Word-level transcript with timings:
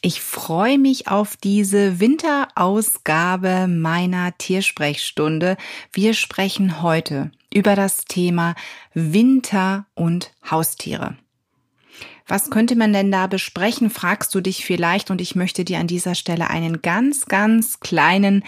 Ich 0.00 0.20
freue 0.20 0.78
mich 0.78 1.08
auf 1.08 1.36
diese 1.36 1.98
Winterausgabe 1.98 3.66
meiner 3.66 4.36
Tiersprechstunde. 4.38 5.56
Wir 5.92 6.14
sprechen 6.14 6.82
heute 6.82 7.32
über 7.52 7.74
das 7.74 8.04
Thema 8.04 8.54
Winter 8.94 9.86
und 9.94 10.32
Haustiere. 10.48 11.16
Was 12.28 12.50
könnte 12.50 12.76
man 12.76 12.92
denn 12.92 13.10
da 13.10 13.26
besprechen, 13.26 13.90
fragst 13.90 14.34
du 14.34 14.40
dich 14.40 14.64
vielleicht 14.64 15.10
und 15.10 15.20
ich 15.20 15.34
möchte 15.34 15.64
dir 15.64 15.78
an 15.78 15.88
dieser 15.88 16.14
Stelle 16.14 16.48
einen 16.48 16.80
ganz, 16.80 17.26
ganz 17.26 17.80
kleinen 17.80 18.44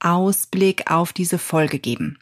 Ausblick 0.00 0.90
auf 0.90 1.12
diese 1.12 1.38
Folge 1.38 1.78
geben. 1.78 2.18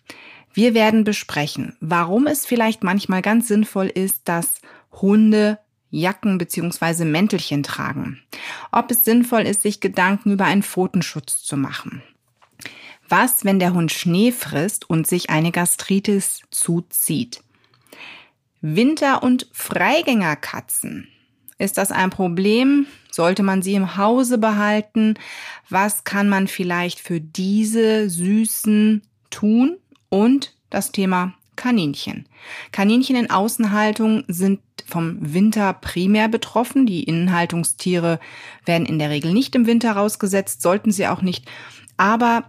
Wir 0.52 0.74
werden 0.74 1.05
besprechen, 1.05 1.77
warum 1.80 2.27
es 2.27 2.44
vielleicht 2.44 2.82
manchmal 2.82 3.22
ganz 3.22 3.48
sinnvoll 3.48 3.86
ist, 3.86 4.28
dass 4.28 4.60
Hunde 4.92 5.58
Jacken 5.91 6.38
beziehungsweise 6.38 7.05
Mäntelchen 7.05 7.62
tragen. 7.62 8.20
Ob 8.72 8.91
es 8.91 9.05
sinnvoll 9.05 9.42
ist, 9.42 9.62
sich 9.62 9.81
Gedanken 9.81 10.33
über 10.33 10.44
einen 10.44 10.62
Pfotenschutz 10.62 11.42
zu 11.42 11.56
machen. 11.56 12.03
Was, 13.08 13.44
wenn 13.44 13.58
der 13.58 13.72
Hund 13.72 13.91
Schnee 13.91 14.33
frisst 14.33 14.89
und 14.89 15.06
sich 15.06 15.31
eine 15.31 15.50
Gastritis 15.50 16.42
zuzieht? 16.50 17.42
Winter- 18.61 19.22
und 19.22 19.48
Freigängerkatzen. 19.53 21.09
Ist 21.59 21.78
das 21.78 21.91
ein 21.91 22.11
Problem? 22.11 22.86
Sollte 23.11 23.42
man 23.42 23.62
sie 23.62 23.75
im 23.75 23.97
Hause 23.97 24.39
behalten? 24.39 25.14
Was 25.69 26.05
kann 26.05 26.28
man 26.28 26.48
vielleicht 26.48 27.00
für 27.00 27.20
diese 27.20 28.11
Süßen 28.11 29.03
tun? 29.31 29.78
Und 30.11 30.55
das 30.70 30.92
Thema 30.92 31.34
Kaninchen. 31.59 32.27
Kaninchen 32.73 33.17
in 33.17 33.31
Außenhaltung 33.31 34.25
sind 34.28 34.61
vom 34.87 35.19
Winter 35.20 35.75
primär 35.75 36.28
betroffen. 36.28 36.87
Die 36.87 37.03
Innenhaltungstiere 37.03 38.20
werden 38.65 38.87
in 38.87 38.98
der 38.98 39.11
Regel 39.11 39.34
nicht 39.34 39.55
im 39.55 39.67
Winter 39.67 39.92
rausgesetzt, 39.92 40.62
sollten 40.62 40.92
sie 40.92 41.09
auch 41.09 41.20
nicht. 41.20 41.45
Aber 41.98 42.45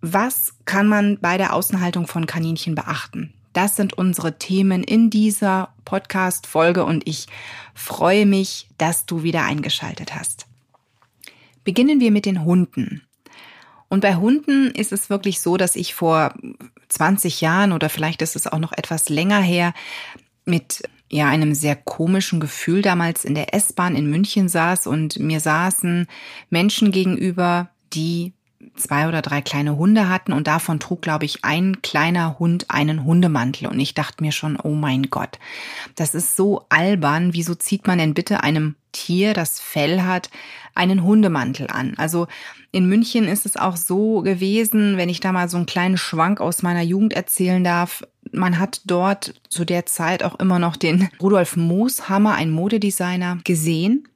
was 0.00 0.54
kann 0.64 0.86
man 0.86 1.18
bei 1.20 1.36
der 1.36 1.52
Außenhaltung 1.52 2.06
von 2.06 2.26
Kaninchen 2.26 2.74
beachten? 2.74 3.34
Das 3.52 3.76
sind 3.76 3.98
unsere 3.98 4.38
Themen 4.38 4.82
in 4.82 5.10
dieser 5.10 5.74
Podcast-Folge 5.84 6.84
und 6.84 7.06
ich 7.06 7.26
freue 7.74 8.24
mich, 8.24 8.68
dass 8.78 9.04
du 9.04 9.24
wieder 9.24 9.44
eingeschaltet 9.44 10.14
hast. 10.14 10.46
Beginnen 11.64 12.00
wir 12.00 12.10
mit 12.12 12.26
den 12.26 12.44
Hunden. 12.44 13.02
Und 13.88 14.00
bei 14.00 14.16
Hunden 14.16 14.70
ist 14.70 14.90
es 14.90 15.10
wirklich 15.10 15.40
so, 15.40 15.58
dass 15.58 15.76
ich 15.76 15.94
vor 15.94 16.32
20 16.94 17.40
Jahren 17.40 17.72
oder 17.72 17.88
vielleicht 17.88 18.22
ist 18.22 18.36
es 18.36 18.46
auch 18.46 18.58
noch 18.58 18.72
etwas 18.72 19.08
länger 19.08 19.40
her 19.40 19.74
mit 20.44 20.82
ja 21.10 21.28
einem 21.28 21.54
sehr 21.54 21.76
komischen 21.76 22.40
Gefühl 22.40 22.82
damals 22.82 23.24
in 23.24 23.34
der 23.34 23.54
S-Bahn 23.54 23.96
in 23.96 24.08
München 24.08 24.48
saß 24.48 24.86
und 24.86 25.18
mir 25.18 25.40
saßen 25.40 26.06
Menschen 26.48 26.90
gegenüber, 26.90 27.68
die 27.92 28.32
zwei 28.76 29.08
oder 29.08 29.22
drei 29.22 29.42
kleine 29.42 29.76
Hunde 29.76 30.08
hatten 30.08 30.32
und 30.32 30.46
davon 30.46 30.80
trug, 30.80 31.02
glaube 31.02 31.24
ich, 31.24 31.44
ein 31.44 31.82
kleiner 31.82 32.38
Hund 32.38 32.66
einen 32.70 33.04
Hundemantel. 33.04 33.68
Und 33.68 33.78
ich 33.80 33.94
dachte 33.94 34.22
mir 34.22 34.32
schon, 34.32 34.56
oh 34.56 34.74
mein 34.74 35.10
Gott, 35.10 35.38
das 35.96 36.14
ist 36.14 36.36
so 36.36 36.64
albern. 36.68 37.34
Wieso 37.34 37.54
zieht 37.54 37.86
man 37.86 37.98
denn 37.98 38.14
bitte 38.14 38.42
einem 38.42 38.76
Tier, 38.92 39.34
das 39.34 39.58
Fell 39.58 40.02
hat, 40.02 40.30
einen 40.74 41.02
Hundemantel 41.02 41.68
an? 41.68 41.94
Also 41.96 42.26
in 42.70 42.88
München 42.88 43.28
ist 43.28 43.46
es 43.46 43.56
auch 43.56 43.76
so 43.76 44.22
gewesen, 44.22 44.96
wenn 44.96 45.08
ich 45.08 45.20
da 45.20 45.32
mal 45.32 45.48
so 45.48 45.56
einen 45.56 45.66
kleinen 45.66 45.98
Schwank 45.98 46.40
aus 46.40 46.62
meiner 46.62 46.82
Jugend 46.82 47.12
erzählen 47.12 47.62
darf. 47.62 48.02
Man 48.32 48.58
hat 48.58 48.80
dort 48.86 49.34
zu 49.48 49.64
der 49.64 49.86
Zeit 49.86 50.22
auch 50.22 50.38
immer 50.40 50.58
noch 50.58 50.76
den 50.76 51.08
Rudolf 51.20 51.56
Mooshammer, 51.56 52.34
ein 52.34 52.50
Modedesigner, 52.50 53.38
gesehen. 53.44 54.08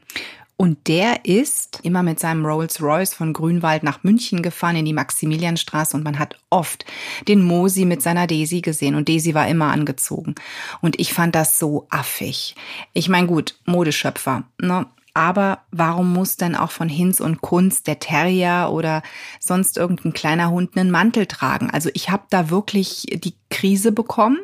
Und 0.59 0.89
der 0.89 1.27
ist 1.27 1.81
immer 1.83 2.03
mit 2.03 2.19
seinem 2.19 2.47
Rolls 2.47 2.81
Royce 2.81 3.13
von 3.13 3.35
Grünwald 3.35 3.83
nach 3.83 4.03
München 4.05 4.41
gefahren 4.41 4.77
in 4.77 4.87
die 4.87 4.95
Maximilianstraße 4.95 5.95
und 5.95 6.03
man 6.03 6.19
hat 6.19 6.39
oft 6.49 6.87
den 7.29 7.43
Mosi 7.43 7.85
mit 7.85 8.01
seiner 8.01 8.27
Daisy 8.27 8.63
gesehen 8.63 8.95
und 8.95 9.07
Daisy 9.07 9.35
war 9.35 9.49
immer 9.49 9.71
angezogen. 9.71 10.35
Und 10.81 10.99
ich 10.99 11.13
fand 11.13 11.35
das 11.35 11.59
so 11.59 11.87
affig. 11.91 12.57
Ich 12.95 13.11
meine, 13.11 13.27
gut, 13.27 13.57
Modeschöpfer, 13.67 14.45
ne? 14.59 14.87
Aber 15.17 15.61
warum 15.71 16.13
muss 16.13 16.37
denn 16.37 16.55
auch 16.55 16.71
von 16.71 16.91
Hinz 16.91 17.21
und 17.21 17.41
Kunz 17.41 17.83
der 17.83 17.99
Terrier 17.99 18.69
oder 18.71 19.03
sonst 19.41 19.79
irgendein 19.79 20.13
kleiner 20.13 20.51
Hund 20.51 20.77
einen 20.77 20.91
Mantel 20.91 21.25
tragen? 21.25 21.71
Also 21.71 21.89
ich 21.95 22.11
habe 22.11 22.25
da 22.29 22.51
wirklich 22.51 23.07
die 23.11 23.35
Krise 23.49 23.93
bekommen 23.93 24.37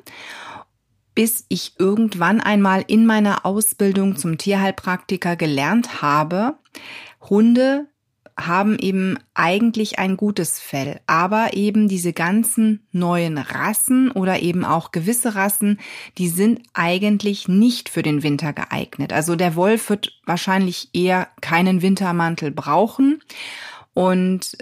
bis 1.14 1.44
ich 1.50 1.74
irgendwann 1.78 2.40
einmal 2.40 2.82
in 2.86 3.04
meiner 3.04 3.44
Ausbildung 3.44 4.16
zum 4.16 4.38
Tierheilpraktiker 4.38 5.36
gelernt 5.36 6.00
habe, 6.00 6.54
Hunde 7.28 7.86
haben 8.38 8.78
eben 8.78 9.18
eigentlich 9.34 9.98
ein 9.98 10.16
gutes 10.16 10.58
Fell, 10.58 11.00
aber 11.06 11.54
eben 11.54 11.88
diese 11.88 12.12
ganzen 12.12 12.86
neuen 12.92 13.38
Rassen 13.38 14.10
oder 14.10 14.40
eben 14.40 14.64
auch 14.64 14.92
gewisse 14.92 15.34
Rassen, 15.34 15.78
die 16.18 16.28
sind 16.28 16.62
eigentlich 16.72 17.48
nicht 17.48 17.88
für 17.88 18.02
den 18.02 18.22
Winter 18.22 18.52
geeignet. 18.52 19.12
Also 19.12 19.36
der 19.36 19.56
Wolf 19.56 19.90
wird 19.90 20.18
wahrscheinlich 20.24 20.90
eher 20.92 21.28
keinen 21.40 21.82
Wintermantel 21.82 22.50
brauchen 22.50 23.22
und 23.94 24.56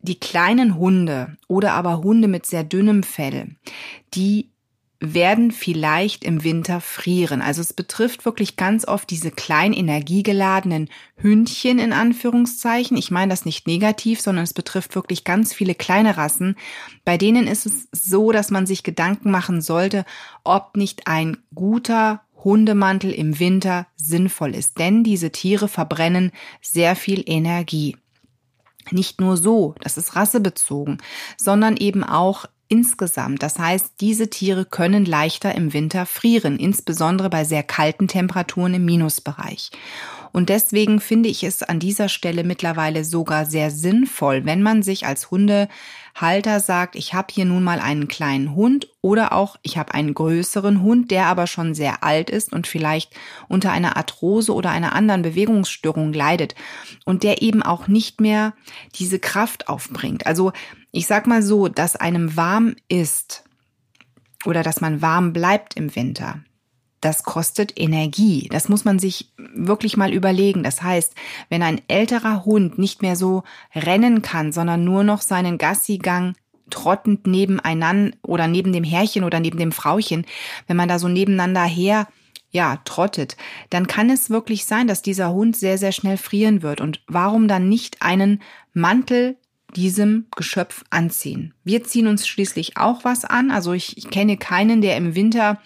die 0.00 0.18
kleinen 0.18 0.76
Hunde 0.76 1.36
oder 1.48 1.72
aber 1.72 2.02
Hunde 2.02 2.28
mit 2.28 2.46
sehr 2.46 2.64
dünnem 2.64 3.02
Fell, 3.02 3.56
die 4.14 4.50
werden 5.00 5.52
vielleicht 5.52 6.24
im 6.24 6.42
Winter 6.42 6.80
frieren. 6.80 7.40
Also 7.40 7.60
es 7.60 7.72
betrifft 7.72 8.24
wirklich 8.24 8.56
ganz 8.56 8.86
oft 8.86 9.08
diese 9.10 9.30
klein 9.30 9.72
energiegeladenen 9.72 10.88
Hündchen 11.16 11.78
in 11.78 11.92
Anführungszeichen. 11.92 12.96
Ich 12.96 13.12
meine 13.12 13.30
das 13.30 13.44
nicht 13.44 13.68
negativ, 13.68 14.20
sondern 14.20 14.42
es 14.42 14.54
betrifft 14.54 14.96
wirklich 14.96 15.22
ganz 15.22 15.54
viele 15.54 15.76
kleine 15.76 16.16
Rassen. 16.16 16.56
Bei 17.04 17.16
denen 17.16 17.46
ist 17.46 17.64
es 17.66 17.88
so, 17.92 18.32
dass 18.32 18.50
man 18.50 18.66
sich 18.66 18.82
Gedanken 18.82 19.30
machen 19.30 19.60
sollte, 19.60 20.04
ob 20.42 20.76
nicht 20.76 21.06
ein 21.06 21.36
guter 21.54 22.22
Hundemantel 22.42 23.12
im 23.12 23.38
Winter 23.38 23.86
sinnvoll 23.94 24.54
ist. 24.54 24.78
Denn 24.78 25.04
diese 25.04 25.30
Tiere 25.30 25.68
verbrennen 25.68 26.32
sehr 26.60 26.96
viel 26.96 27.22
Energie. 27.24 27.96
Nicht 28.90 29.20
nur 29.20 29.36
so, 29.36 29.74
das 29.80 29.96
ist 29.96 30.16
rassebezogen, 30.16 30.98
sondern 31.36 31.76
eben 31.76 32.02
auch 32.02 32.46
insgesamt. 32.68 33.42
Das 33.42 33.58
heißt, 33.58 33.94
diese 34.00 34.30
Tiere 34.30 34.64
können 34.64 35.04
leichter 35.04 35.54
im 35.54 35.72
Winter 35.72 36.06
frieren, 36.06 36.58
insbesondere 36.58 37.30
bei 37.30 37.44
sehr 37.44 37.62
kalten 37.62 38.08
Temperaturen 38.08 38.74
im 38.74 38.84
Minusbereich. 38.84 39.70
Und 40.38 40.50
deswegen 40.50 41.00
finde 41.00 41.28
ich 41.28 41.42
es 41.42 41.64
an 41.64 41.80
dieser 41.80 42.08
Stelle 42.08 42.44
mittlerweile 42.44 43.04
sogar 43.04 43.44
sehr 43.44 43.72
sinnvoll, 43.72 44.44
wenn 44.44 44.62
man 44.62 44.84
sich 44.84 45.04
als 45.04 45.32
Hundehalter 45.32 46.60
sagt, 46.60 46.94
ich 46.94 47.12
habe 47.12 47.26
hier 47.32 47.44
nun 47.44 47.64
mal 47.64 47.80
einen 47.80 48.06
kleinen 48.06 48.54
Hund 48.54 48.86
oder 49.00 49.32
auch 49.32 49.56
ich 49.62 49.76
habe 49.78 49.94
einen 49.94 50.14
größeren 50.14 50.80
Hund, 50.80 51.10
der 51.10 51.26
aber 51.26 51.48
schon 51.48 51.74
sehr 51.74 52.04
alt 52.04 52.30
ist 52.30 52.52
und 52.52 52.68
vielleicht 52.68 53.16
unter 53.48 53.72
einer 53.72 53.96
Arthrose 53.96 54.54
oder 54.54 54.70
einer 54.70 54.94
anderen 54.94 55.22
Bewegungsstörung 55.22 56.12
leidet 56.12 56.54
und 57.04 57.24
der 57.24 57.42
eben 57.42 57.64
auch 57.64 57.88
nicht 57.88 58.20
mehr 58.20 58.54
diese 58.94 59.18
Kraft 59.18 59.68
aufbringt. 59.68 60.28
Also 60.28 60.52
ich 60.92 61.08
sag 61.08 61.26
mal 61.26 61.42
so, 61.42 61.66
dass 61.66 61.96
einem 61.96 62.36
warm 62.36 62.76
ist 62.88 63.42
oder 64.44 64.62
dass 64.62 64.80
man 64.80 65.02
warm 65.02 65.32
bleibt 65.32 65.74
im 65.74 65.96
Winter, 65.96 66.44
das 67.00 67.22
kostet 67.22 67.78
Energie. 67.78 68.48
Das 68.50 68.68
muss 68.68 68.84
man 68.84 68.98
sich 68.98 69.32
wirklich 69.36 69.96
mal 69.96 70.12
überlegen. 70.12 70.62
Das 70.62 70.82
heißt, 70.82 71.14
wenn 71.48 71.62
ein 71.62 71.80
älterer 71.88 72.44
Hund 72.44 72.78
nicht 72.78 73.02
mehr 73.02 73.16
so 73.16 73.44
rennen 73.74 74.22
kann, 74.22 74.52
sondern 74.52 74.84
nur 74.84 75.04
noch 75.04 75.22
seinen 75.22 75.58
Gassigang 75.58 76.34
trottend 76.70 77.26
nebeneinander 77.26 78.16
oder 78.22 78.46
neben 78.46 78.72
dem 78.72 78.84
Herrchen 78.84 79.24
oder 79.24 79.40
neben 79.40 79.58
dem 79.58 79.72
Frauchen, 79.72 80.26
wenn 80.66 80.76
man 80.76 80.88
da 80.88 80.98
so 80.98 81.08
nebeneinander 81.08 81.64
her 81.64 82.08
ja, 82.50 82.78
trottet, 82.84 83.36
dann 83.70 83.86
kann 83.86 84.08
es 84.10 84.30
wirklich 84.30 84.64
sein, 84.64 84.86
dass 84.86 85.02
dieser 85.02 85.32
Hund 85.32 85.56
sehr, 85.56 85.76
sehr 85.76 85.92
schnell 85.92 86.16
frieren 86.16 86.62
wird. 86.62 86.80
Und 86.80 87.02
warum 87.06 87.46
dann 87.46 87.68
nicht 87.68 88.00
einen 88.00 88.42
Mantel 88.72 89.36
diesem 89.76 90.26
Geschöpf 90.34 90.82
anziehen? 90.88 91.52
Wir 91.62 91.84
ziehen 91.84 92.06
uns 92.06 92.26
schließlich 92.26 92.78
auch 92.78 93.04
was 93.04 93.26
an. 93.26 93.50
Also 93.50 93.74
ich, 93.74 93.98
ich 93.98 94.08
kenne 94.08 94.38
keinen, 94.38 94.80
der 94.80 94.96
im 94.96 95.14
Winter 95.14 95.60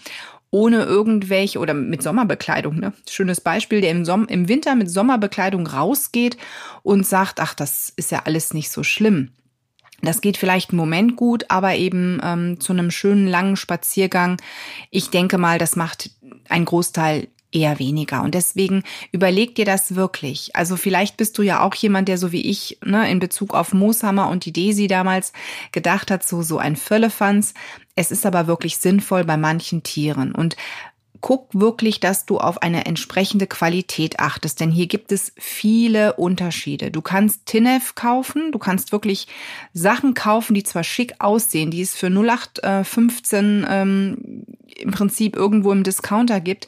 ohne 0.52 0.84
irgendwelche 0.84 1.58
oder 1.58 1.74
mit 1.74 2.02
Sommerbekleidung, 2.02 2.78
ne? 2.78 2.92
Schönes 3.10 3.40
Beispiel, 3.40 3.80
der 3.80 3.90
im, 3.90 4.04
Sommer, 4.04 4.28
im 4.28 4.48
Winter 4.48 4.74
mit 4.74 4.90
Sommerbekleidung 4.90 5.66
rausgeht 5.66 6.36
und 6.82 7.06
sagt, 7.06 7.40
ach, 7.40 7.54
das 7.54 7.90
ist 7.96 8.12
ja 8.12 8.22
alles 8.26 8.52
nicht 8.52 8.70
so 8.70 8.84
schlimm. 8.84 9.30
Das 10.02 10.20
geht 10.20 10.36
vielleicht 10.36 10.70
einen 10.70 10.78
Moment 10.78 11.16
gut, 11.16 11.46
aber 11.48 11.74
eben 11.76 12.20
ähm, 12.22 12.60
zu 12.60 12.72
einem 12.72 12.90
schönen 12.90 13.26
langen 13.26 13.56
Spaziergang. 13.56 14.36
Ich 14.90 15.08
denke 15.08 15.38
mal, 15.38 15.58
das 15.58 15.74
macht 15.74 16.10
ein 16.48 16.66
Großteil 16.66 17.28
eher 17.52 17.78
weniger. 17.78 18.22
Und 18.22 18.34
deswegen 18.34 18.82
überleg 19.12 19.54
dir 19.54 19.64
das 19.64 19.94
wirklich. 19.94 20.54
Also 20.54 20.76
vielleicht 20.76 21.16
bist 21.16 21.38
du 21.38 21.42
ja 21.42 21.62
auch 21.62 21.74
jemand, 21.74 22.08
der 22.08 22.18
so 22.18 22.32
wie 22.32 22.42
ich 22.42 22.78
ne, 22.84 23.10
in 23.10 23.18
Bezug 23.18 23.54
auf 23.54 23.72
Mooshammer 23.72 24.28
und 24.28 24.44
die 24.44 24.52
Desi 24.52 24.86
damals 24.86 25.32
gedacht 25.70 26.10
hat, 26.10 26.26
so, 26.26 26.42
so 26.42 26.58
ein 26.58 26.76
Völlefanz. 26.76 27.54
Es 27.94 28.10
ist 28.10 28.26
aber 28.26 28.46
wirklich 28.46 28.78
sinnvoll 28.78 29.24
bei 29.24 29.36
manchen 29.36 29.82
Tieren. 29.82 30.34
Und 30.34 30.56
guck 31.22 31.48
wirklich, 31.54 32.00
dass 32.00 32.26
du 32.26 32.38
auf 32.38 32.60
eine 32.62 32.84
entsprechende 32.84 33.46
Qualität 33.46 34.18
achtest, 34.18 34.60
denn 34.60 34.70
hier 34.70 34.88
gibt 34.88 35.12
es 35.12 35.32
viele 35.38 36.14
Unterschiede. 36.14 36.90
Du 36.90 37.00
kannst 37.00 37.46
Tinef 37.46 37.94
kaufen, 37.94 38.50
du 38.50 38.58
kannst 38.58 38.92
wirklich 38.92 39.28
Sachen 39.72 40.14
kaufen, 40.14 40.52
die 40.54 40.64
zwar 40.64 40.84
schick 40.84 41.14
aussehen, 41.20 41.70
die 41.70 41.80
es 41.80 41.94
für 41.94 42.08
0815 42.08 43.66
ähm, 43.68 44.44
im 44.76 44.90
Prinzip 44.90 45.36
irgendwo 45.36 45.70
im 45.72 45.84
Discounter 45.84 46.40
gibt. 46.40 46.66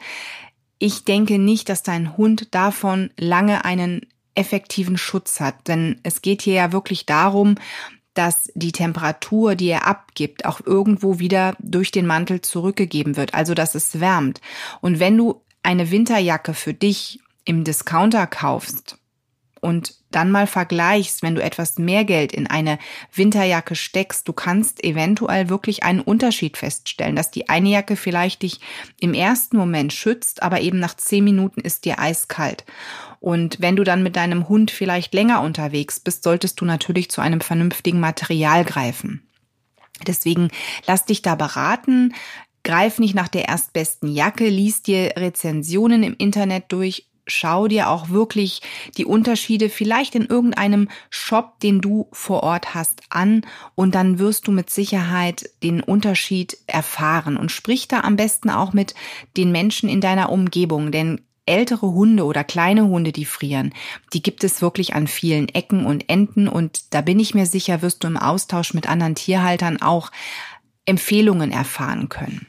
Ich 0.79 1.05
denke 1.05 1.39
nicht, 1.39 1.69
dass 1.69 1.83
dein 1.83 2.17
Hund 2.17 2.55
davon 2.55 3.11
lange 3.17 3.65
einen 3.65 4.07
effektiven 4.35 4.99
Schutz 4.99 5.41
hat, 5.41 5.69
denn 5.69 6.01
es 6.03 6.23
geht 6.23 6.43
hier 6.43 6.55
ja 6.55 6.73
wirklich 6.73 7.07
darum, 7.07 7.55
dass 8.15 8.51
die 8.55 8.73
Temperatur, 8.73 9.55
die 9.55 9.69
er 9.69 9.87
abgibt, 9.87 10.45
auch 10.45 10.61
irgendwo 10.65 11.19
wieder 11.19 11.57
durch 11.59 11.91
den 11.91 12.07
Mantel 12.07 12.41
zurückgegeben 12.41 13.17
wird, 13.17 13.35
also 13.35 13.55
dass 13.55 13.75
es 13.75 14.01
wärmt. 14.01 14.41
Und 14.81 15.01
wenn 15.01 15.17
du 15.17 15.43
eine 15.63 15.91
Winterjacke 15.91 16.55
für 16.55 16.75
dich 16.75 17.21
im 17.45 17.65
Discounter 17.65 18.27
kaufst 18.27 18.99
und 19.65 19.95
dann 20.11 20.31
mal 20.31 20.47
vergleichst, 20.47 21.23
wenn 21.23 21.35
du 21.35 21.43
etwas 21.43 21.79
mehr 21.79 22.05
Geld 22.05 22.35
in 22.35 22.47
eine 22.47 22.79
Winterjacke 23.15 23.75
steckst, 23.75 24.29
du 24.29 24.35
kannst 24.35 24.85
eventuell 24.85 25.49
wirklich 25.49 25.85
einen 25.85 26.01
Unterschied 26.01 26.59
feststellen, 26.59 27.17
dass 27.17 27.31
die 27.31 27.49
eine 27.49 27.71
Jacke 27.71 27.97
vielleicht 27.97 28.43
dich 28.43 28.61
im 29.01 29.15
ersten 29.15 29.57
Moment 29.57 29.95
schützt, 29.95 30.43
aber 30.43 30.61
eben 30.61 30.79
nach 30.79 30.95
zehn 30.95 31.25
Minuten 31.25 31.63
ist 31.63 31.87
dir 31.87 31.99
eiskalt. 31.99 32.67
Und 33.21 33.57
wenn 33.59 33.75
du 33.75 33.85
dann 33.85 34.03
mit 34.03 34.17
deinem 34.17 34.51
Hund 34.51 34.71
vielleicht 34.71 35.15
länger 35.15 35.41
unterwegs 35.41 35.99
bist, 35.99 36.25
solltest 36.25 36.61
du 36.61 36.67
natürlich 36.67 37.11
zu 37.11 37.23
einem 37.23 37.41
vernünftigen 37.41 38.01
Material 38.01 38.67
greifen. 38.67 39.27
Deswegen 40.07 40.51
lass 40.87 41.07
dich 41.07 41.23
da 41.23 41.37
beraten. 41.37 42.13
Greif 42.65 42.99
nicht 42.99 43.15
nach 43.15 43.29
der 43.29 43.49
erstbesten 43.49 44.13
Jacke, 44.13 44.47
lies 44.47 44.83
dir 44.83 45.15
Rezensionen 45.17 46.03
im 46.03 46.15
Internet 46.19 46.65
durch, 46.69 47.09
schau 47.27 47.69
dir 47.69 47.89
auch 47.89 48.11
wirklich 48.11 48.61
die 48.97 49.05
Unterschiede 49.05 49.69
vielleicht 49.69 50.15
in 50.15 50.27
irgendeinem 50.27 50.89
Shop, 51.11 51.59
den 51.61 51.81
du 51.81 52.09
vor 52.13 52.43
Ort 52.43 52.75
hast, 52.75 53.03
an 53.11 53.43
und 53.75 53.95
dann 53.95 54.19
wirst 54.19 54.47
du 54.47 54.53
mit 54.53 54.71
Sicherheit 54.71 55.49
den 55.63 55.81
Unterschied 55.81 56.59
erfahren 56.67 57.37
und 57.37 57.51
sprich 57.51 57.89
da 57.89 58.01
am 58.01 58.17
besten 58.17 58.51
auch 58.51 58.73
mit 58.73 58.95
den 59.37 59.53
Menschen 59.53 59.89
in 59.89 60.01
deiner 60.01 60.31
Umgebung, 60.31 60.93
denn 60.93 61.21
ältere 61.47 61.93
Hunde 61.93 62.25
oder 62.25 62.43
kleine 62.43 62.87
Hunde, 62.87 63.13
die 63.13 63.27
frieren, 63.27 63.75
die 64.13 64.23
gibt 64.23 64.45
es 64.45 64.63
wirklich 64.63 64.95
an 64.95 65.07
vielen 65.07 65.49
Ecken 65.49 65.85
und 65.85 66.09
Enden 66.09 66.49
und 66.49 66.95
da 66.95 67.01
bin 67.01 67.21
ich 67.21 67.35
mir 67.35 67.47
sicher, 67.47 67.83
wirst 67.83 68.03
du 68.03 68.09
im 68.09 68.17
Austausch 68.17 68.73
mit 68.75 68.89
anderen 68.89 69.15
Tierhaltern 69.15 69.83
auch 69.83 70.11
Empfehlungen 70.87 71.51
erfahren 71.51 72.09
können. 72.09 72.47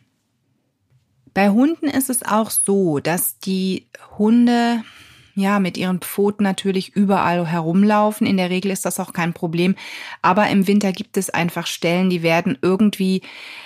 Bei 1.36 1.50
Hunden 1.50 1.88
ist 1.88 2.10
es 2.10 2.24
auch 2.24 2.50
so, 2.50 3.00
dass 3.00 3.40
die 3.40 3.88
Hunde 4.18 4.82
ja, 5.36 5.60
mit 5.60 5.78
ihren 5.78 6.00
Pfoten 6.00 6.44
natürlich 6.44 6.96
überall 6.96 7.46
herumlaufen. 7.46 8.26
In 8.26 8.38
der 8.38 8.50
Regel 8.50 8.72
ist 8.72 8.86
das 8.86 9.02
auch 9.02 9.12
kein 9.12 9.34
Problem. 9.34 9.76
Aber 10.22 10.48
im 10.48 10.66
Winter 10.66 10.94
gibt 10.94 11.18
es 11.18 11.30
einfach 11.30 11.68
Stellen, 11.68 12.10
die 12.10 12.24
werden 12.24 12.58
irgendwie 12.62 13.22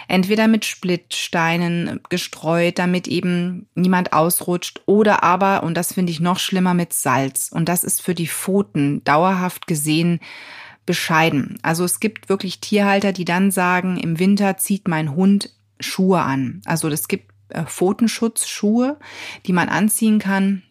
entweder 0.07 0.48
mit 0.48 0.66
Splittsteinen 0.66 2.00
gestreut, 2.10 2.80
damit 2.80 3.07
eben 3.07 3.68
niemand 3.75 4.13
ausrutscht, 4.13 4.81
oder 4.88 5.24
aber, 5.24 5.62
und 5.62 5.75
das 5.75 5.94
finde 5.94 6.12
ich 6.12 6.19
noch 6.19 6.39
schlimmer, 6.39 6.74
mit 6.74 6.92
Salz. 6.92 7.51
Und 7.54 7.69
das 7.69 7.83
ist 7.83 8.01
für 8.01 8.16
die 8.16 8.27
Pfoten 8.27 9.04
dauerhaft 9.04 9.68
gesehen 9.68 10.21
bescheiden. 10.88 11.60
Also 11.62 11.83
es 11.83 12.00
gibt 12.00 12.30
wirklich 12.30 12.62
Tierhalter, 12.62 13.13
die 13.13 13.25
dann 13.25 13.51
sagen, 13.51 13.98
im 13.98 14.18
Winter 14.18 14.57
zieht 14.57 14.88
mein 14.88 15.13
Hund 15.13 15.51
Schuhe 15.80 16.19
an. 16.19 16.62
Also 16.66 16.89
es 16.89 17.07
gibt 17.07 17.29
Pfotenschutzschuhe, 17.66 18.98
die 19.46 19.54
man 19.54 19.69
anziehen 19.69 20.19
kann 20.19 20.63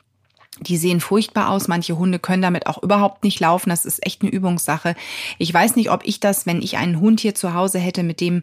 die 0.61 0.77
sehen 0.77 1.01
furchtbar 1.01 1.51
aus. 1.51 1.69
Manche 1.69 1.99
Hunde 1.99 2.19
können 2.19 2.43
damit 2.43 2.67
auch 2.67 2.83
überhaupt 2.83 3.25
nicht 3.25 3.41
laufen. 3.41 3.71
Das 3.71 3.85
ist 3.85 4.05
echt 4.05 4.23
eine 4.23 4.31
Übungssache. 4.31 4.95
Ich 5.39 5.53
weiß 5.53 5.77
nicht, 5.77 5.91
ob 5.91 6.05
ich 6.05 6.21
das, 6.21 6.47
wenn 6.47 6.63
ich 6.63 6.77
einen 6.77 7.01
Hund 7.01 7.21
hier 7.21 7.35
zu 7.35 7.55
Hause 7.55 7.79
hätte, 7.79 8.03
mit 8.03 8.21
dem 8.21 8.43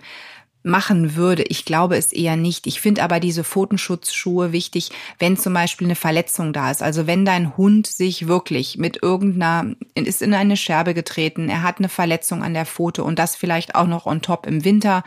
machen 0.65 1.15
würde. 1.15 1.43
Ich 1.43 1.63
glaube 1.63 1.95
es 1.95 2.11
eher 2.11 2.35
nicht. 2.35 2.65
Ich 2.65 2.81
finde 2.81 3.03
aber 3.03 3.19
diese 3.19 3.43
Pfotenschutzschuhe 3.43 4.51
wichtig, 4.51 4.89
wenn 5.19 5.37
zum 5.37 5.53
Beispiel 5.53 5.85
eine 5.85 5.95
Verletzung 5.95 6.53
da 6.53 6.71
ist. 6.71 6.81
Also 6.81 7.05
wenn 7.05 7.23
dein 7.23 7.55
Hund 7.55 7.85
sich 7.85 8.27
wirklich 8.27 8.77
mit 8.77 9.03
irgendeiner, 9.03 9.75
ist 9.93 10.23
in 10.23 10.33
eine 10.33 10.57
Scherbe 10.57 10.95
getreten, 10.95 11.49
er 11.49 11.61
hat 11.61 11.77
eine 11.77 11.89
Verletzung 11.89 12.43
an 12.43 12.55
der 12.55 12.65
Pfote 12.65 13.03
und 13.03 13.19
das 13.19 13.35
vielleicht 13.35 13.75
auch 13.75 13.85
noch 13.85 14.07
on 14.07 14.21
top 14.21 14.47
im 14.47 14.65
Winter, 14.65 15.03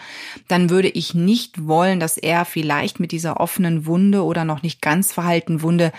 dann 0.46 0.70
würde 0.70 0.88
ich 0.88 1.14
nicht 1.14 1.66
wollen, 1.66 1.98
dass 1.98 2.16
er 2.16 2.44
vielleicht 2.44 3.00
mit 3.00 3.10
dieser 3.10 3.40
offenen 3.40 3.84
Wunde 3.84 4.24
oder 4.24 4.44
noch 4.44 4.62
nicht 4.62 4.80
ganz 4.80 5.12
verhalten 5.12 5.62
Wunde 5.62 5.92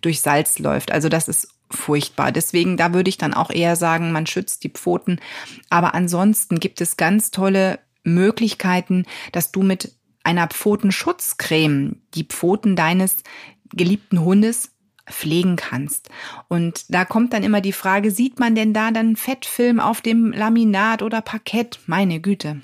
durch 0.00 0.22
Salz 0.22 0.58
läuft. 0.58 0.90
Also 0.90 1.10
das 1.10 1.28
ist 1.28 1.48
furchtbar. 1.70 2.32
Deswegen, 2.32 2.76
da 2.78 2.94
würde 2.94 3.10
ich 3.10 3.18
dann 3.18 3.34
auch 3.34 3.50
eher 3.50 3.76
sagen, 3.76 4.12
man 4.12 4.26
schützt 4.26 4.64
die 4.64 4.70
Pfoten. 4.70 5.20
Aber 5.68 5.94
ansonsten 5.94 6.60
gibt 6.60 6.80
es 6.80 6.96
ganz 6.96 7.30
tolle 7.30 7.78
Möglichkeiten, 8.04 9.04
dass 9.32 9.52
du 9.52 9.62
mit 9.62 9.94
einer 10.24 10.48
Pfotenschutzcreme 10.48 11.96
die 12.14 12.24
Pfoten 12.24 12.76
deines 12.76 13.16
geliebten 13.74 14.20
Hundes 14.20 14.70
pflegen 15.10 15.56
kannst. 15.56 16.10
Und 16.48 16.84
da 16.88 17.04
kommt 17.04 17.32
dann 17.32 17.42
immer 17.42 17.60
die 17.60 17.72
Frage, 17.72 18.10
sieht 18.10 18.38
man 18.38 18.54
denn 18.54 18.72
da 18.72 18.90
dann 18.90 19.16
Fettfilm 19.16 19.80
auf 19.80 20.00
dem 20.00 20.32
Laminat 20.32 21.02
oder 21.02 21.20
Parkett? 21.20 21.80
Meine 21.86 22.20
Güte. 22.20 22.62